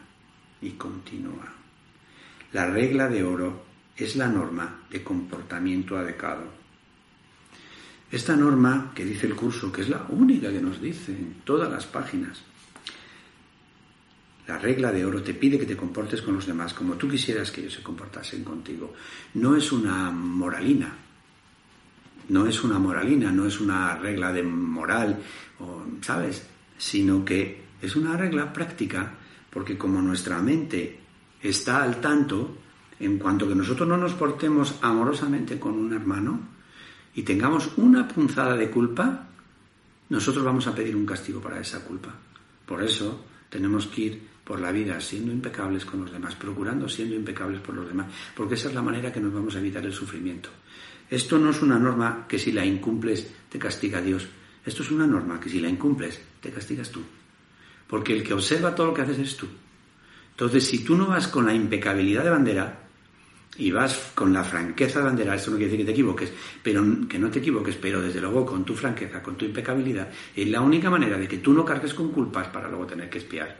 y 0.62 0.70
continua. 0.70 1.52
La 2.52 2.66
regla 2.66 3.08
de 3.08 3.22
oro 3.22 3.66
es 3.94 4.16
la 4.16 4.28
norma 4.28 4.84
de 4.90 5.02
comportamiento 5.02 5.98
adecuado. 5.98 6.44
Esta 8.10 8.34
norma 8.34 8.92
que 8.94 9.04
dice 9.04 9.26
el 9.26 9.34
curso, 9.34 9.70
que 9.70 9.82
es 9.82 9.90
la 9.90 10.06
única 10.08 10.50
que 10.50 10.62
nos 10.62 10.80
dice 10.80 11.12
en 11.12 11.42
todas 11.44 11.70
las 11.70 11.84
páginas, 11.84 12.40
la 14.46 14.56
regla 14.56 14.90
de 14.90 15.04
oro 15.04 15.22
te 15.22 15.34
pide 15.34 15.58
que 15.58 15.66
te 15.66 15.76
comportes 15.76 16.22
con 16.22 16.34
los 16.34 16.46
demás 16.46 16.72
como 16.72 16.94
tú 16.94 17.06
quisieras 17.06 17.50
que 17.50 17.60
ellos 17.60 17.74
se 17.74 17.82
comportasen 17.82 18.42
contigo. 18.42 18.94
No 19.34 19.54
es 19.54 19.70
una 19.72 20.10
moralina, 20.10 20.90
no 22.28 22.46
es 22.46 22.62
una 22.62 22.78
moralina, 22.78 23.30
no 23.32 23.46
es 23.46 23.60
una 23.60 23.96
regla 23.96 24.32
de 24.32 24.42
moral, 24.42 25.22
¿sabes? 26.02 26.46
Sino 26.76 27.24
que 27.24 27.62
es 27.80 27.96
una 27.96 28.16
regla 28.16 28.52
práctica, 28.52 29.14
porque 29.50 29.78
como 29.78 30.02
nuestra 30.02 30.40
mente 30.40 31.00
está 31.42 31.82
al 31.82 32.00
tanto, 32.00 32.58
en 33.00 33.18
cuanto 33.18 33.48
que 33.48 33.54
nosotros 33.54 33.88
no 33.88 33.96
nos 33.96 34.14
portemos 34.14 34.76
amorosamente 34.82 35.58
con 35.58 35.74
un 35.74 35.92
hermano 35.92 36.40
y 37.14 37.22
tengamos 37.22 37.70
una 37.76 38.06
punzada 38.06 38.56
de 38.56 38.70
culpa, 38.70 39.28
nosotros 40.08 40.44
vamos 40.44 40.66
a 40.66 40.74
pedir 40.74 40.96
un 40.96 41.06
castigo 41.06 41.40
para 41.40 41.60
esa 41.60 41.84
culpa. 41.84 42.14
Por 42.66 42.82
eso 42.82 43.24
tenemos 43.48 43.86
que 43.86 44.00
ir 44.02 44.22
por 44.44 44.60
la 44.60 44.72
vida 44.72 45.00
siendo 45.00 45.30
impecables 45.30 45.84
con 45.84 46.00
los 46.00 46.12
demás, 46.12 46.34
procurando 46.34 46.88
siendo 46.88 47.14
impecables 47.14 47.60
por 47.60 47.74
los 47.74 47.86
demás, 47.86 48.06
porque 48.34 48.54
esa 48.54 48.68
es 48.68 48.74
la 48.74 48.82
manera 48.82 49.12
que 49.12 49.20
nos 49.20 49.32
vamos 49.32 49.54
a 49.54 49.58
evitar 49.58 49.84
el 49.84 49.92
sufrimiento. 49.92 50.48
Esto 51.10 51.38
no 51.38 51.50
es 51.50 51.62
una 51.62 51.78
norma 51.78 52.26
que 52.28 52.38
si 52.38 52.52
la 52.52 52.64
incumples 52.64 53.26
te 53.48 53.58
castiga 53.58 54.00
Dios. 54.00 54.28
Esto 54.64 54.82
es 54.82 54.90
una 54.90 55.06
norma 55.06 55.40
que 55.40 55.48
si 55.48 55.60
la 55.60 55.68
incumples 55.68 56.20
te 56.40 56.50
castigas 56.50 56.90
tú. 56.90 57.00
Porque 57.86 58.12
el 58.12 58.22
que 58.22 58.34
observa 58.34 58.74
todo 58.74 58.88
lo 58.88 58.94
que 58.94 59.02
haces 59.02 59.18
es 59.18 59.36
tú. 59.36 59.46
Entonces, 60.32 60.66
si 60.66 60.84
tú 60.84 60.96
no 60.96 61.06
vas 61.06 61.26
con 61.28 61.46
la 61.46 61.54
impecabilidad 61.54 62.24
de 62.24 62.30
bandera 62.30 62.80
y 63.56 63.70
vas 63.70 64.12
con 64.14 64.32
la 64.32 64.44
franqueza 64.44 64.98
de 64.98 65.06
bandera, 65.06 65.34
esto 65.34 65.50
no 65.50 65.56
quiere 65.56 65.72
decir 65.72 65.86
que 65.86 65.92
te 65.92 65.98
equivoques, 65.98 66.32
pero 66.62 66.84
que 67.08 67.18
no 67.18 67.30
te 67.30 67.38
equivoques, 67.38 67.76
pero 67.76 68.02
desde 68.02 68.20
luego 68.20 68.44
con 68.44 68.64
tu 68.64 68.74
franqueza, 68.74 69.22
con 69.22 69.36
tu 69.36 69.46
impecabilidad, 69.46 70.10
es 70.36 70.46
la 70.48 70.60
única 70.60 70.90
manera 70.90 71.16
de 71.16 71.26
que 71.26 71.38
tú 71.38 71.54
no 71.54 71.64
cargues 71.64 71.94
con 71.94 72.12
culpas 72.12 72.48
para 72.48 72.68
luego 72.68 72.86
tener 72.86 73.08
que 73.08 73.18
espiar. 73.18 73.58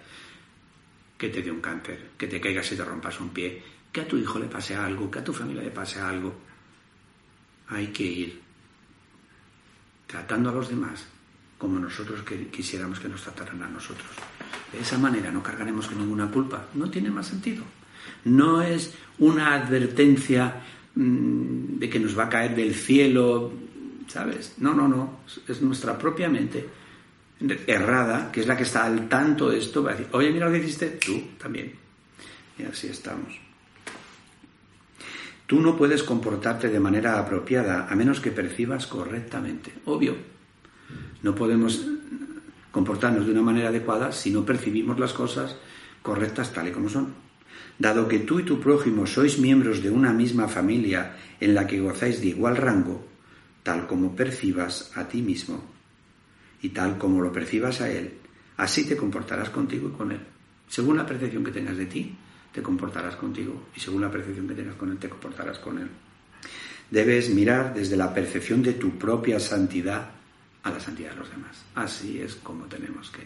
Que 1.17 1.31
te 1.31 1.43
dé 1.43 1.51
un 1.51 1.61
cáncer, 1.61 2.11
que 2.17 2.27
te 2.27 2.41
caigas 2.41 2.71
y 2.71 2.77
te 2.77 2.85
rompas 2.85 3.19
un 3.19 3.31
pie, 3.31 3.63
que 3.91 4.03
a 4.03 4.07
tu 4.07 4.19
hijo 4.19 4.39
le 4.39 4.47
pase 4.47 4.77
algo, 4.77 5.11
que 5.11 5.19
a 5.19 5.25
tu 5.25 5.33
familia 5.33 5.63
le 5.63 5.71
pase 5.71 5.99
algo 5.99 6.48
hay 7.69 7.89
que 7.89 8.05
ir 8.05 8.41
tratando 10.07 10.51
a 10.51 10.53
los 10.53 10.69
demás 10.69 11.07
como 11.59 11.79
nosotros 11.79 12.21
quisiéramos 12.53 13.01
que 13.01 13.09
nos 13.09 13.23
trataran 13.23 13.63
a 13.63 13.69
nosotros. 13.69 14.07
De 14.73 14.81
esa 14.81 14.97
manera 14.97 15.31
no 15.31 15.43
cargaremos 15.43 15.89
con 15.89 15.99
ninguna 15.99 16.31
culpa. 16.31 16.67
No 16.75 16.89
tiene 16.89 17.11
más 17.11 17.27
sentido. 17.27 17.65
No 18.25 18.63
es 18.63 18.95
una 19.19 19.55
advertencia 19.55 20.63
mm, 20.95 21.79
de 21.79 21.91
que 21.91 21.99
nos 21.99 22.17
va 22.17 22.25
a 22.25 22.29
caer 22.29 22.55
del 22.55 22.75
cielo, 22.75 23.53
¿sabes? 24.07 24.55
No, 24.59 24.73
no, 24.73 24.87
no. 24.87 25.21
Es 25.49 25.61
nuestra 25.61 25.99
propia 25.99 26.29
mente 26.29 26.69
errada, 27.67 28.31
que 28.33 28.41
es 28.41 28.47
la 28.47 28.57
que 28.57 28.65
está 28.65 28.85
al 28.85 29.09
tanto 29.09 29.51
de 29.51 29.59
esto, 29.59 29.83
va 29.83 29.91
a 29.91 29.95
decir, 29.95 30.09
oye, 30.13 30.31
mira 30.31 30.47
lo 30.47 30.53
que 30.53 30.59
hiciste, 30.59 30.99
tú 31.05 31.23
también. 31.39 31.73
Y 32.59 32.65
así 32.65 32.89
estamos. 32.89 33.48
Tú 35.49 35.63
no 35.63 35.79
puedes 35.79 36.03
comportarte 36.03 36.69
de 36.69 36.79
manera 36.79 37.19
apropiada 37.19 37.89
a 37.89 37.97
menos 37.97 38.21
que 38.21 38.31
percibas 38.31 38.87
correctamente. 38.87 39.73
Obvio. 39.87 40.15
No 41.23 41.35
podemos 41.35 41.87
comportarnos 42.71 43.25
de 43.25 43.33
una 43.33 43.41
manera 43.41 43.71
adecuada 43.71 44.13
si 44.13 44.31
no 44.31 44.45
percibimos 44.45 44.99
las 44.99 45.15
cosas 45.15 45.57
correctas 46.03 46.53
tal 46.53 46.69
y 46.69 46.73
como 46.73 46.91
son. 46.91 47.15
Dado 47.79 48.07
que 48.09 48.19
tú 48.19 48.41
y 48.41 48.43
tu 48.43 48.61
prójimo 48.61 49.07
sois 49.07 49.39
miembros 49.39 49.83
de 49.83 49.89
una 49.89 50.13
misma 50.13 50.49
familia 50.49 51.17
en 51.41 51.55
la 51.55 51.67
que 51.67 51.81
gozáis 51.81 52.21
de 52.21 52.27
igual 52.27 52.59
rango, 52.59 53.09
tal 53.63 53.87
como 53.87 54.15
percibas 54.15 54.93
a 54.97 55.09
ti 55.09 55.23
mismo 55.23 55.65
y 56.61 56.69
tal 56.77 56.99
como 56.99 57.23
lo 57.23 57.33
percibas 57.33 57.81
a 57.81 57.91
él, 57.91 58.19
así 58.59 58.85
te 58.85 58.99
comportarás 58.99 59.49
contigo 59.49 59.89
y 59.89 59.97
con 59.97 60.13
él. 60.13 60.21
Según 60.69 60.99
la 60.99 61.07
percepción 61.07 61.43
que 61.43 61.53
tengas 61.53 61.79
de 61.79 61.87
ti, 61.87 62.15
te 62.59 62.63
comportarás 62.63 63.15
contigo 63.15 63.69
y 63.77 63.79
según 63.79 64.03
la 64.03 64.11
percepción 64.11 64.49
que 64.49 64.55
tengas 64.55 64.75
con 64.75 64.91
él, 64.91 64.99
te 64.99 65.09
comportarás 65.09 65.61
con 65.61 65.79
él. 65.79 65.89
Debes 66.91 67.31
mirar 67.31 67.73
desde 67.73 67.97
la 67.97 68.13
percepción 68.13 68.65
de 68.65 68.73
tu 68.73 68.99
propia 68.99 69.39
santidad 69.39 70.11
a 70.65 70.71
la 70.71 70.81
santidad 70.81 71.11
de 71.11 71.19
los 71.19 71.31
demás. 71.31 71.65
Así 71.77 72.21
es 72.21 72.35
como 72.35 72.65
tenemos 72.65 73.11
que 73.11 73.23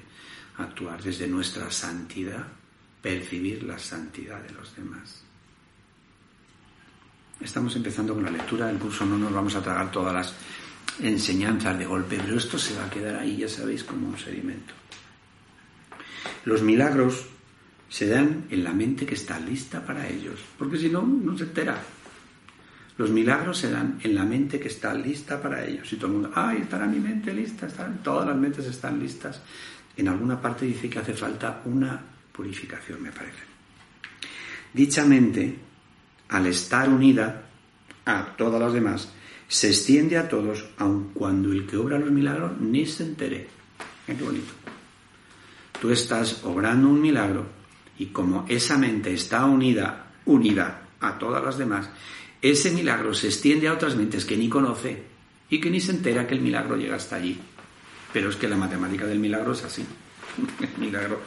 actuar 0.59 1.03
desde 1.03 1.27
nuestra 1.27 1.71
santidad, 1.71 2.47
percibir 3.01 3.63
la 3.63 3.79
santidad 3.79 4.43
de 4.43 4.53
los 4.53 4.77
demás. 4.77 5.23
Estamos 7.41 7.75
empezando 7.75 8.13
con 8.13 8.25
la 8.25 8.31
lectura, 8.31 8.71
incluso 8.71 9.07
no 9.07 9.17
nos 9.17 9.33
vamos 9.33 9.55
a 9.55 9.63
tragar 9.63 9.91
todas 9.91 10.13
las 10.13 10.35
enseñanzas 11.01 11.79
de 11.79 11.87
golpe, 11.87 12.19
pero 12.23 12.37
esto 12.37 12.59
se 12.59 12.77
va 12.77 12.85
a 12.85 12.91
quedar 12.91 13.17
ahí, 13.17 13.39
ya 13.39 13.49
sabéis, 13.49 13.83
como 13.83 14.09
un 14.09 14.19
sedimento. 14.19 14.75
Los 16.45 16.61
milagros 16.61 17.32
se 17.93 18.07
dan 18.07 18.47
en 18.49 18.65
la 18.65 18.73
mente 18.73 19.05
que 19.05 19.13
está 19.13 19.39
lista 19.39 19.85
para 19.85 20.09
ellos, 20.09 20.41
porque 20.57 20.79
si 20.79 20.89
no, 20.89 21.03
no 21.03 21.37
se 21.37 21.45
entera. 21.45 21.77
Los 22.97 23.11
milagros 23.11 23.59
se 23.59 23.71
dan 23.71 23.99
en 24.03 24.15
la 24.15 24.25
mente 24.25 24.59
que 24.59 24.69
está 24.69 24.95
lista 24.95 25.43
para 25.43 25.63
ellos. 25.63 25.93
Y 25.93 25.97
todo 25.97 26.07
el 26.07 26.13
mundo, 26.15 26.31
ay, 26.35 26.63
estará 26.63 26.87
mi 26.87 26.99
mente 26.99 27.35
lista, 27.35 27.69
todas 28.03 28.27
las 28.27 28.37
mentes 28.37 28.65
están 28.65 28.99
listas. 28.99 29.43
En 29.95 30.09
alguna 30.09 30.41
parte 30.41 30.65
dice 30.65 30.89
que 30.89 31.01
hace 31.01 31.13
falta 31.13 31.61
una 31.67 32.01
purificación, 32.33 33.03
me 33.03 33.13
parece. 33.13 33.43
Dicha 34.73 35.05
mente, 35.05 35.55
al 36.31 36.47
estar 36.47 36.89
unida 36.89 37.43
a 38.07 38.25
todas 38.39 38.59
las 38.59 38.73
demás, 38.73 39.13
se 39.47 39.69
extiende 39.69 40.17
a 40.17 40.31
todos, 40.31 40.65
aun 40.79 41.11
cuando 41.13 41.53
el 41.53 41.67
que 41.67 41.77
obra 41.77 41.99
los 41.99 42.11
milagros 42.11 42.59
ni 42.59 42.87
se 42.87 43.05
entere. 43.05 43.49
qué 44.07 44.15
bonito. 44.15 44.53
Tú 45.79 45.91
estás 45.91 46.43
obrando 46.45 46.89
un 46.89 47.03
milagro 47.03 47.62
y 47.99 48.07
como 48.07 48.45
esa 48.49 48.79
mente 48.79 49.13
está 49.13 49.45
unida, 49.45 50.13
unida 50.25 50.83
a 51.01 51.19
todas 51.19 51.45
las 51.45 51.59
demás, 51.59 51.89
ese 52.41 52.71
milagro 52.73 53.15
se 53.15 53.29
extiende 53.29 53.69
a 53.69 53.75
otras 53.75 53.97
mentes 53.97 54.25
que 54.25 54.37
ni 54.37 54.49
conoce 54.49 55.03
y 55.49 55.61
que 55.61 55.71
ni 55.71 55.81
se 55.81 55.93
entera 55.93 56.27
que 56.27 56.35
el 56.35 56.41
milagro 56.41 56.77
llega 56.77 56.97
hasta 56.97 57.17
allí. 57.17 57.39
Pero 58.13 58.31
es 58.31 58.37
que 58.37 58.49
la 58.49 58.57
matemática 58.57 59.07
del 59.07 59.19
milagro 59.19 59.53
es 59.53 59.65
así. 59.65 59.85
Milagro, 60.79 61.21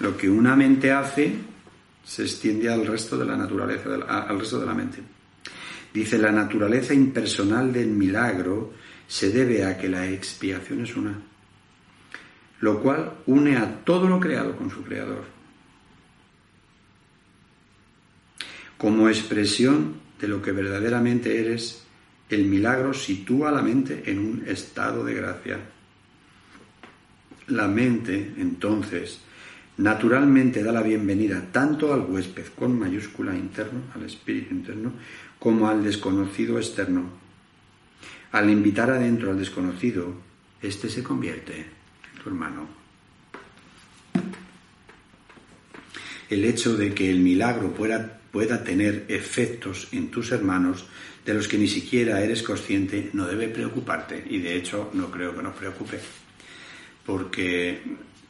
lo 0.00 0.16
que 0.16 0.28
una 0.28 0.56
mente 0.56 0.92
hace, 0.92 1.36
se 2.04 2.22
extiende 2.22 2.68
al 2.72 2.86
resto 2.86 3.16
de 3.16 3.24
la 3.24 3.36
naturaleza, 3.36 3.90
al 4.08 4.38
resto 4.38 4.60
de 4.60 4.66
la 4.66 4.74
mente. 4.74 4.98
Dice, 5.92 6.18
la 6.18 6.32
naturaleza 6.32 6.94
impersonal 6.94 7.72
del 7.72 7.88
milagro 7.88 8.72
se 9.06 9.30
debe 9.30 9.64
a 9.64 9.78
que 9.78 9.88
la 9.88 10.06
expiación 10.08 10.82
es 10.82 10.96
una, 10.96 11.18
lo 12.60 12.82
cual 12.82 13.12
une 13.26 13.56
a 13.56 13.84
todo 13.84 14.08
lo 14.08 14.20
creado 14.20 14.56
con 14.56 14.70
su 14.70 14.82
creador. 14.82 15.35
Como 18.78 19.08
expresión 19.08 19.94
de 20.20 20.28
lo 20.28 20.42
que 20.42 20.52
verdaderamente 20.52 21.40
eres, 21.40 21.82
el 22.28 22.44
milagro 22.44 22.92
sitúa 22.92 23.50
la 23.50 23.62
mente 23.62 24.02
en 24.06 24.18
un 24.18 24.44
estado 24.46 25.04
de 25.04 25.14
gracia. 25.14 25.58
La 27.46 27.68
mente, 27.68 28.34
entonces, 28.36 29.20
naturalmente 29.78 30.62
da 30.62 30.72
la 30.72 30.82
bienvenida 30.82 31.52
tanto 31.52 31.94
al 31.94 32.00
huésped 32.00 32.46
con 32.58 32.78
mayúscula 32.78 33.34
interno, 33.34 33.80
al 33.94 34.02
espíritu 34.04 34.54
interno, 34.54 34.92
como 35.38 35.68
al 35.68 35.82
desconocido 35.82 36.58
externo. 36.58 37.08
Al 38.32 38.50
invitar 38.50 38.90
adentro 38.90 39.30
al 39.30 39.38
desconocido, 39.38 40.12
éste 40.60 40.90
se 40.90 41.02
convierte 41.02 41.60
en 41.60 42.22
tu 42.22 42.28
hermano. 42.28 42.75
El 46.28 46.44
hecho 46.44 46.76
de 46.76 46.92
que 46.92 47.10
el 47.10 47.20
milagro 47.20 47.72
pueda, 47.72 48.64
tener 48.64 49.06
efectos 49.08 49.88
en 49.92 50.10
tus 50.10 50.32
hermanos 50.32 50.84
de 51.24 51.34
los 51.34 51.48
que 51.48 51.56
ni 51.56 51.68
siquiera 51.68 52.20
eres 52.20 52.42
consciente 52.42 53.10
no 53.14 53.26
debe 53.26 53.48
preocuparte 53.48 54.22
y 54.28 54.38
de 54.38 54.56
hecho 54.56 54.90
no 54.92 55.10
creo 55.10 55.34
que 55.34 55.42
nos 55.42 55.56
preocupe 55.56 55.98
porque 57.06 57.80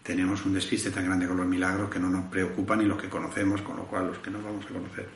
tenemos 0.02 0.44
un 0.44 0.54
despiste 0.54 0.90
tan 0.90 1.06
grande 1.06 1.26
con 1.26 1.38
los 1.38 1.46
milagros 1.46 1.90
que 1.90 1.98
no 1.98 2.09
nos 2.09 2.26
preocupan 2.26 2.78
ni 2.78 2.85
los 2.85 3.00
que 3.00 3.09
conocemos, 3.09 3.62
con 3.62 3.76
lo 3.76 3.85
cual 3.85 4.09
los 4.09 4.18
que 4.18 4.30
no 4.30 4.40
vamos 4.40 4.64
a 4.66 4.68
conocer. 4.68 5.09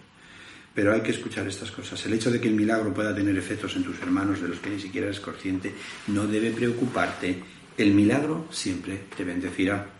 Pero 0.74 0.92
hay 0.92 1.02
que 1.02 1.10
escuchar 1.10 1.46
estas 1.46 1.70
cosas. 1.70 2.04
El 2.06 2.14
hecho 2.14 2.30
de 2.30 2.40
que 2.40 2.48
el 2.48 2.54
milagro 2.54 2.92
pueda 2.94 3.14
tener 3.14 3.36
efectos 3.36 3.76
en 3.76 3.84
tus 3.84 4.00
hermanos 4.00 4.40
de 4.40 4.48
los 4.48 4.58
que 4.58 4.70
ni 4.70 4.80
siquiera 4.80 5.08
eres 5.08 5.20
consciente 5.20 5.74
no 6.08 6.26
debe 6.26 6.50
preocuparte. 6.50 7.42
El 7.76 7.92
milagro 7.92 8.48
siempre 8.50 9.02
te 9.16 9.24
bendecirá. 9.24 9.99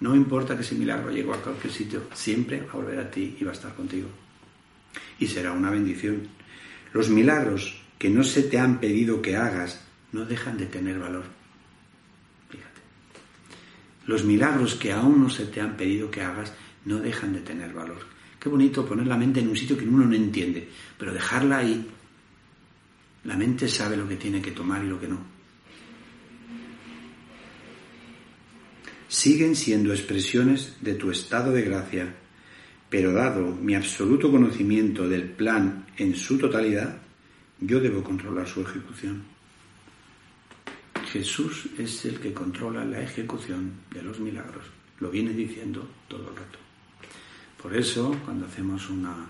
No 0.00 0.16
importa 0.16 0.56
que 0.56 0.62
ese 0.62 0.74
milagro 0.74 1.10
llegue 1.10 1.32
a 1.32 1.36
cualquier 1.36 1.72
sitio, 1.72 2.02
siempre 2.14 2.62
va 2.62 2.72
a 2.72 2.76
volver 2.76 2.98
a 2.98 3.10
ti 3.10 3.36
y 3.38 3.44
va 3.44 3.50
a 3.50 3.54
estar 3.54 3.74
contigo. 3.74 4.08
Y 5.18 5.26
será 5.26 5.52
una 5.52 5.70
bendición. 5.70 6.28
Los 6.92 7.10
milagros 7.10 7.80
que 7.98 8.08
no 8.08 8.24
se 8.24 8.44
te 8.44 8.58
han 8.58 8.80
pedido 8.80 9.20
que 9.20 9.36
hagas 9.36 9.80
no 10.12 10.24
dejan 10.24 10.56
de 10.56 10.66
tener 10.66 10.98
valor. 10.98 11.24
Fíjate. 12.48 12.80
Los 14.06 14.24
milagros 14.24 14.74
que 14.74 14.90
aún 14.92 15.22
no 15.22 15.28
se 15.28 15.44
te 15.46 15.60
han 15.60 15.76
pedido 15.76 16.10
que 16.10 16.22
hagas 16.22 16.54
no 16.86 16.98
dejan 16.98 17.34
de 17.34 17.40
tener 17.40 17.72
valor. 17.74 18.06
Qué 18.40 18.48
bonito 18.48 18.86
poner 18.86 19.06
la 19.06 19.18
mente 19.18 19.40
en 19.40 19.48
un 19.48 19.56
sitio 19.56 19.76
que 19.76 19.84
uno 19.84 20.06
no 20.06 20.14
entiende, 20.14 20.66
pero 20.96 21.12
dejarla 21.12 21.58
ahí. 21.58 21.86
La 23.24 23.36
mente 23.36 23.68
sabe 23.68 23.98
lo 23.98 24.08
que 24.08 24.16
tiene 24.16 24.40
que 24.40 24.52
tomar 24.52 24.82
y 24.82 24.88
lo 24.88 24.98
que 24.98 25.08
no. 25.08 25.39
Siguen 29.20 29.54
siendo 29.54 29.92
expresiones 29.92 30.78
de 30.80 30.94
tu 30.94 31.10
estado 31.10 31.52
de 31.52 31.60
gracia, 31.60 32.14
pero 32.88 33.12
dado 33.12 33.54
mi 33.54 33.74
absoluto 33.74 34.30
conocimiento 34.30 35.06
del 35.06 35.28
plan 35.28 35.84
en 35.98 36.16
su 36.16 36.38
totalidad, 36.38 36.96
yo 37.60 37.80
debo 37.80 38.02
controlar 38.02 38.48
su 38.48 38.62
ejecución. 38.62 39.22
Jesús 41.12 41.68
es 41.76 42.02
el 42.06 42.18
que 42.18 42.32
controla 42.32 42.82
la 42.82 43.02
ejecución 43.02 43.72
de 43.92 44.02
los 44.02 44.18
milagros. 44.20 44.64
Lo 45.00 45.10
viene 45.10 45.34
diciendo 45.34 45.86
todo 46.08 46.30
el 46.30 46.36
rato. 46.36 46.58
Por 47.62 47.76
eso, 47.76 48.16
cuando 48.24 48.46
hacemos 48.46 48.88
una, 48.88 49.28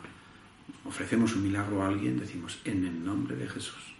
ofrecemos 0.84 1.34
un 1.34 1.42
milagro 1.42 1.82
a 1.82 1.88
alguien, 1.88 2.20
decimos 2.20 2.60
en 2.64 2.86
el 2.86 3.04
nombre 3.04 3.34
de 3.34 3.48
Jesús. 3.48 3.92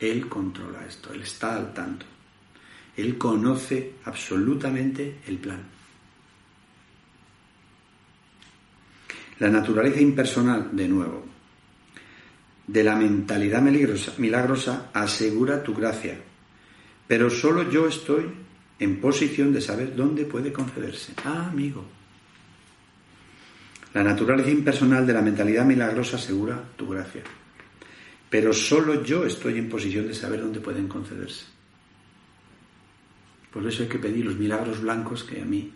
Él 0.00 0.26
controla 0.26 0.86
esto, 0.86 1.12
Él 1.12 1.20
está 1.20 1.54
al 1.54 1.74
tanto. 1.74 2.13
Él 2.96 3.18
conoce 3.18 3.94
absolutamente 4.04 5.16
el 5.26 5.38
plan. 5.38 5.62
La 9.40 9.50
naturaleza 9.50 10.00
impersonal, 10.00 10.68
de 10.72 10.88
nuevo, 10.88 11.24
de 12.66 12.84
la 12.84 12.94
mentalidad 12.94 13.62
milagrosa, 14.18 14.90
asegura 14.92 15.62
tu 15.62 15.74
gracia, 15.74 16.18
pero 17.06 17.28
solo 17.28 17.68
yo 17.70 17.88
estoy 17.88 18.30
en 18.78 19.00
posición 19.00 19.52
de 19.52 19.60
saber 19.60 19.94
dónde 19.94 20.24
puede 20.24 20.52
concederse. 20.52 21.14
Ah, 21.24 21.48
amigo, 21.50 21.84
la 23.94 24.02
naturaleza 24.02 24.50
impersonal 24.50 25.06
de 25.06 25.12
la 25.12 25.22
mentalidad 25.22 25.64
milagrosa 25.64 26.16
asegura 26.16 26.60
tu 26.76 26.88
gracia. 26.88 27.22
Pero 28.28 28.52
solo 28.52 29.04
yo 29.04 29.24
estoy 29.24 29.58
en 29.58 29.68
posición 29.68 30.08
de 30.08 30.14
saber 30.14 30.40
dónde 30.40 30.58
pueden 30.58 30.88
concederse. 30.88 31.53
Por 33.54 33.64
eso 33.68 33.84
hay 33.84 33.88
que 33.88 34.00
pedir 34.00 34.24
los 34.24 34.36
milagros 34.36 34.80
blancos 34.80 35.22
que 35.22 35.40
a 35.40 35.44
mí, 35.44 35.70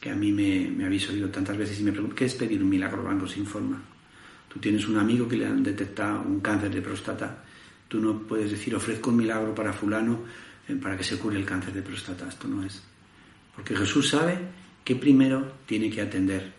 que 0.00 0.10
a 0.10 0.16
mí 0.16 0.32
me, 0.32 0.84
habéis 0.84 1.08
oído 1.08 1.28
tantas 1.28 1.56
veces 1.56 1.78
y 1.78 1.84
me 1.84 1.92
pregunto, 1.92 2.16
¿qué 2.16 2.24
es 2.24 2.34
pedir 2.34 2.60
un 2.60 2.68
milagro 2.68 3.04
blanco 3.04 3.28
sin 3.28 3.46
forma? 3.46 3.80
Tú 4.52 4.58
tienes 4.58 4.88
un 4.88 4.98
amigo 4.98 5.28
que 5.28 5.36
le 5.36 5.46
han 5.46 5.62
detectado 5.62 6.22
un 6.22 6.40
cáncer 6.40 6.74
de 6.74 6.82
próstata, 6.82 7.44
tú 7.86 8.00
no 8.00 8.18
puedes 8.18 8.50
decir 8.50 8.74
ofrezco 8.74 9.10
un 9.10 9.18
milagro 9.18 9.54
para 9.54 9.72
fulano 9.72 10.24
eh, 10.66 10.74
para 10.82 10.96
que 10.96 11.04
se 11.04 11.16
cure 11.16 11.38
el 11.38 11.44
cáncer 11.44 11.72
de 11.74 11.82
próstata. 11.82 12.28
Esto 12.28 12.48
no 12.48 12.64
es. 12.64 12.82
Porque 13.54 13.76
Jesús 13.76 14.08
sabe 14.08 14.36
que 14.82 14.96
primero 14.96 15.58
tiene 15.66 15.90
que 15.90 16.00
atender. 16.00 16.52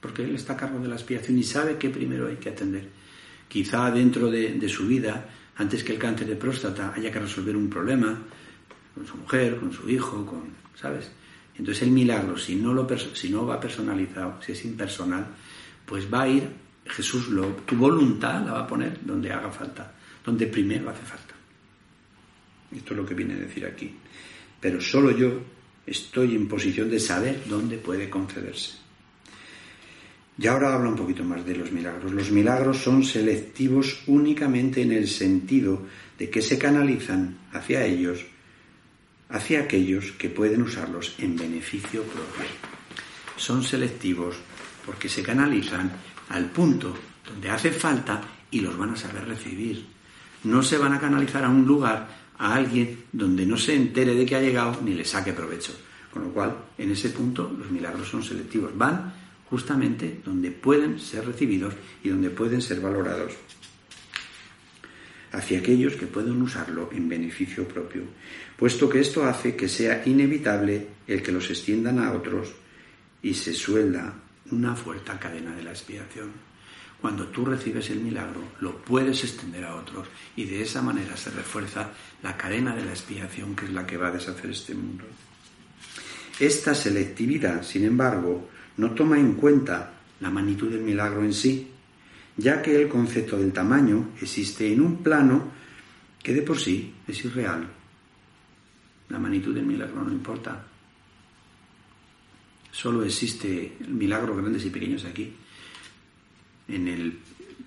Porque 0.00 0.24
Él 0.24 0.34
está 0.34 0.54
a 0.54 0.56
cargo 0.56 0.80
de 0.80 0.88
la 0.88 0.96
expiación 0.96 1.38
y 1.38 1.44
sabe 1.44 1.76
que 1.76 1.88
primero 1.88 2.26
hay 2.26 2.36
que 2.36 2.48
atender. 2.48 2.88
Quizá 3.46 3.92
dentro 3.92 4.28
de, 4.28 4.54
de 4.54 4.68
su 4.68 4.88
vida, 4.88 5.24
antes 5.54 5.84
que 5.84 5.92
el 5.92 6.00
cáncer 6.00 6.26
de 6.26 6.34
próstata, 6.34 6.92
haya 6.96 7.12
que 7.12 7.20
resolver 7.20 7.56
un 7.56 7.70
problema 7.70 8.18
con 8.94 9.06
su 9.06 9.16
mujer, 9.16 9.58
con 9.58 9.72
su 9.72 9.88
hijo, 9.88 10.24
con, 10.26 10.42
¿sabes? 10.80 11.10
Entonces 11.56 11.82
el 11.82 11.90
milagro, 11.90 12.36
si 12.36 12.56
no, 12.56 12.72
lo, 12.72 12.86
si 13.14 13.28
no 13.28 13.46
va 13.46 13.60
personalizado, 13.60 14.40
si 14.42 14.52
es 14.52 14.64
impersonal, 14.64 15.26
pues 15.84 16.12
va 16.12 16.22
a 16.22 16.28
ir, 16.28 16.48
Jesús, 16.86 17.28
lo, 17.28 17.46
tu 17.66 17.76
voluntad 17.76 18.44
la 18.44 18.52
va 18.52 18.60
a 18.60 18.66
poner 18.66 18.98
donde 19.04 19.32
haga 19.32 19.50
falta, 19.50 19.92
donde 20.24 20.46
primero 20.46 20.90
hace 20.90 21.02
falta. 21.02 21.34
Esto 22.74 22.94
es 22.94 22.96
lo 22.96 23.06
que 23.06 23.14
viene 23.14 23.34
a 23.34 23.38
decir 23.38 23.66
aquí. 23.66 23.94
Pero 24.60 24.80
solo 24.80 25.10
yo 25.10 25.40
estoy 25.86 26.34
en 26.34 26.48
posición 26.48 26.90
de 26.90 27.00
saber 27.00 27.42
dónde 27.48 27.76
puede 27.76 28.08
concederse. 28.08 28.82
Y 30.38 30.46
ahora 30.46 30.74
habla 30.74 30.88
un 30.88 30.96
poquito 30.96 31.22
más 31.22 31.44
de 31.44 31.56
los 31.56 31.70
milagros. 31.70 32.12
Los 32.12 32.30
milagros 32.30 32.78
son 32.78 33.04
selectivos 33.04 34.02
únicamente 34.06 34.80
en 34.80 34.92
el 34.92 35.06
sentido 35.06 35.82
de 36.18 36.30
que 36.30 36.40
se 36.40 36.58
canalizan 36.58 37.36
hacia 37.52 37.84
ellos 37.84 38.24
hacia 39.32 39.60
aquellos 39.60 40.12
que 40.12 40.28
pueden 40.28 40.62
usarlos 40.62 41.14
en 41.18 41.36
beneficio 41.36 42.02
propio. 42.02 42.46
Son 43.36 43.62
selectivos 43.62 44.36
porque 44.84 45.08
se 45.08 45.22
canalizan 45.22 45.90
al 46.28 46.50
punto 46.50 46.94
donde 47.26 47.50
hace 47.50 47.70
falta 47.70 48.20
y 48.50 48.60
los 48.60 48.76
van 48.76 48.90
a 48.90 48.96
saber 48.96 49.26
recibir. 49.26 49.86
No 50.44 50.62
se 50.62 50.76
van 50.76 50.92
a 50.92 51.00
canalizar 51.00 51.44
a 51.44 51.48
un 51.48 51.66
lugar, 51.66 52.08
a 52.38 52.54
alguien 52.54 53.04
donde 53.12 53.46
no 53.46 53.56
se 53.56 53.74
entere 53.74 54.14
de 54.14 54.26
que 54.26 54.36
ha 54.36 54.40
llegado 54.40 54.80
ni 54.82 54.94
le 54.94 55.04
saque 55.04 55.32
provecho. 55.32 55.72
Con 56.12 56.24
lo 56.24 56.28
cual, 56.28 56.54
en 56.76 56.90
ese 56.90 57.08
punto, 57.08 57.50
los 57.58 57.70
milagros 57.70 58.08
son 58.08 58.22
selectivos. 58.22 58.76
Van 58.76 59.14
justamente 59.48 60.20
donde 60.24 60.50
pueden 60.50 60.98
ser 61.00 61.26
recibidos 61.26 61.74
y 62.02 62.10
donde 62.10 62.28
pueden 62.30 62.60
ser 62.60 62.80
valorados 62.80 63.32
hacia 65.32 65.58
aquellos 65.58 65.94
que 65.94 66.06
pueden 66.06 66.40
usarlo 66.42 66.90
en 66.92 67.08
beneficio 67.08 67.66
propio, 67.66 68.02
puesto 68.56 68.88
que 68.88 69.00
esto 69.00 69.24
hace 69.24 69.56
que 69.56 69.68
sea 69.68 70.02
inevitable 70.06 70.86
el 71.06 71.22
que 71.22 71.32
los 71.32 71.48
extiendan 71.50 71.98
a 71.98 72.12
otros 72.12 72.52
y 73.22 73.34
se 73.34 73.54
suelda 73.54 74.14
una 74.50 74.76
fuerte 74.76 75.12
cadena 75.18 75.54
de 75.56 75.62
la 75.62 75.70
expiación. 75.70 76.30
Cuando 77.00 77.26
tú 77.28 77.44
recibes 77.44 77.90
el 77.90 78.00
milagro, 78.00 78.40
lo 78.60 78.76
puedes 78.76 79.24
extender 79.24 79.64
a 79.64 79.74
otros 79.74 80.06
y 80.36 80.44
de 80.44 80.62
esa 80.62 80.82
manera 80.82 81.16
se 81.16 81.30
refuerza 81.30 81.90
la 82.22 82.36
cadena 82.36 82.76
de 82.76 82.84
la 82.84 82.92
expiación 82.92 83.56
que 83.56 83.64
es 83.64 83.72
la 83.72 83.86
que 83.86 83.96
va 83.96 84.08
a 84.08 84.12
deshacer 84.12 84.50
este 84.50 84.74
mundo. 84.74 85.04
Esta 86.38 86.74
selectividad, 86.74 87.64
sin 87.64 87.84
embargo, 87.84 88.48
no 88.76 88.92
toma 88.92 89.18
en 89.18 89.34
cuenta 89.34 89.94
la 90.20 90.30
magnitud 90.30 90.70
del 90.70 90.82
milagro 90.82 91.24
en 91.24 91.34
sí, 91.34 91.71
ya 92.36 92.62
que 92.62 92.80
el 92.80 92.88
concepto 92.88 93.36
del 93.36 93.52
tamaño 93.52 94.10
existe 94.20 94.72
en 94.72 94.80
un 94.80 95.02
plano 95.02 95.50
que 96.22 96.32
de 96.32 96.42
por 96.42 96.58
sí 96.58 96.94
es 97.06 97.24
irreal. 97.24 97.68
La 99.08 99.18
magnitud 99.18 99.54
del 99.54 99.66
milagro 99.66 100.02
no 100.02 100.10
importa. 100.10 100.64
Solo 102.70 103.04
existe 103.04 103.76
el 103.80 103.90
milagro 103.90 104.36
grandes 104.36 104.64
y 104.64 104.70
pequeños 104.70 105.04
aquí. 105.04 105.34
En 106.68 106.88
el 106.88 107.18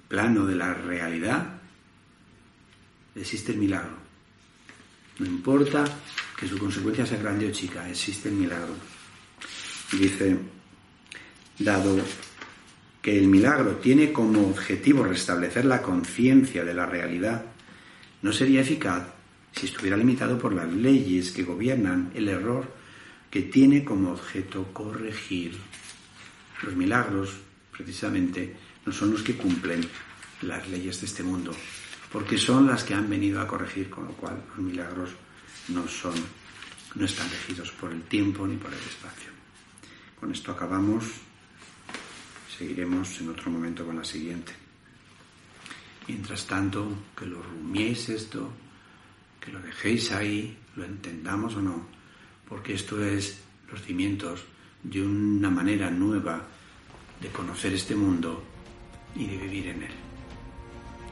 plano 0.07 0.45
de 0.45 0.55
la 0.55 0.73
realidad 0.73 1.61
existe 3.13 3.51
el 3.51 3.59
milagro. 3.59 3.95
No 5.19 5.25
importa 5.25 5.85
que 6.37 6.47
su 6.47 6.57
consecuencia 6.57 7.05
sea 7.05 7.19
grande 7.19 7.47
o 7.47 7.51
chica, 7.51 7.87
existe 7.89 8.29
el 8.29 8.35
milagro. 8.35 8.73
Y 9.93 9.97
dice, 9.97 10.37
dado 11.59 11.97
que 13.05 13.19
el 13.19 13.27
milagro 13.27 13.75
tiene 13.75 14.11
como 14.11 14.47
objetivo 14.47 15.03
restablecer 15.03 15.63
la 15.65 15.79
conciencia 15.79 16.65
de 16.65 16.73
la 16.73 16.87
realidad, 16.87 17.45
no 18.23 18.33
sería 18.33 18.61
eficaz 18.61 19.03
si 19.51 19.67
estuviera 19.67 19.95
limitado 19.95 20.39
por 20.39 20.51
las 20.51 20.73
leyes 20.73 21.31
que 21.31 21.43
gobiernan 21.43 22.09
el 22.15 22.29
error 22.29 22.65
que 23.29 23.43
tiene 23.43 23.83
como 23.83 24.13
objeto 24.13 24.73
corregir. 24.73 25.55
Los 26.63 26.75
milagros, 26.75 27.37
precisamente, 27.71 28.55
no 28.87 28.91
son 28.91 29.11
los 29.11 29.21
que 29.21 29.37
cumplen 29.37 29.87
las 30.41 30.67
leyes 30.67 30.99
de 30.99 31.05
este 31.05 31.21
mundo, 31.21 31.51
porque 32.11 32.39
son 32.39 32.65
las 32.65 32.83
que 32.83 32.95
han 32.95 33.07
venido 33.07 33.39
a 33.39 33.47
corregir, 33.47 33.87
con 33.87 34.05
lo 34.05 34.13
cual 34.13 34.41
los 34.49 34.65
milagros 34.65 35.11
no 35.67 35.87
son, 35.87 36.15
no 36.95 37.05
están 37.05 37.29
regidos 37.29 37.71
por 37.71 37.91
el 37.91 38.01
tiempo 38.01 38.47
ni 38.47 38.55
por 38.55 38.73
el 38.73 38.79
espacio. 38.79 39.29
Con 40.19 40.31
esto 40.31 40.53
acabamos. 40.53 41.03
Seguiremos 42.57 43.19
en 43.19 43.29
otro 43.29 43.51
momento 43.51 43.85
con 43.85 43.97
la 43.97 44.03
siguiente. 44.03 44.53
Mientras 46.07 46.45
tanto, 46.45 46.87
que 47.17 47.25
lo 47.25 47.41
rumiéis 47.41 48.09
esto, 48.09 48.51
que 49.41 49.51
lo 49.51 49.59
dejéis 49.59 50.11
ahí, 50.11 50.57
lo 50.75 50.85
entendamos 50.85 51.55
o 51.55 51.61
no, 51.61 51.85
porque 52.47 52.75
esto 52.75 53.03
es 53.03 53.41
los 53.69 53.81
cimientos 53.81 54.45
de 54.83 55.01
una 55.01 55.49
manera 55.49 55.89
nueva 55.89 56.47
de 57.19 57.29
conocer 57.29 57.73
este 57.73 57.95
mundo 57.95 58.43
y 59.15 59.25
de 59.25 59.37
vivir 59.37 59.67
en 59.67 59.83
él. 59.83 59.93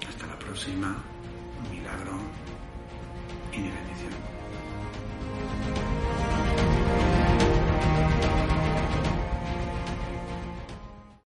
Hasta 0.07 0.27
la 0.27 0.37
próxima, 0.37 0.95
un 1.63 1.75
milagro 1.75 2.43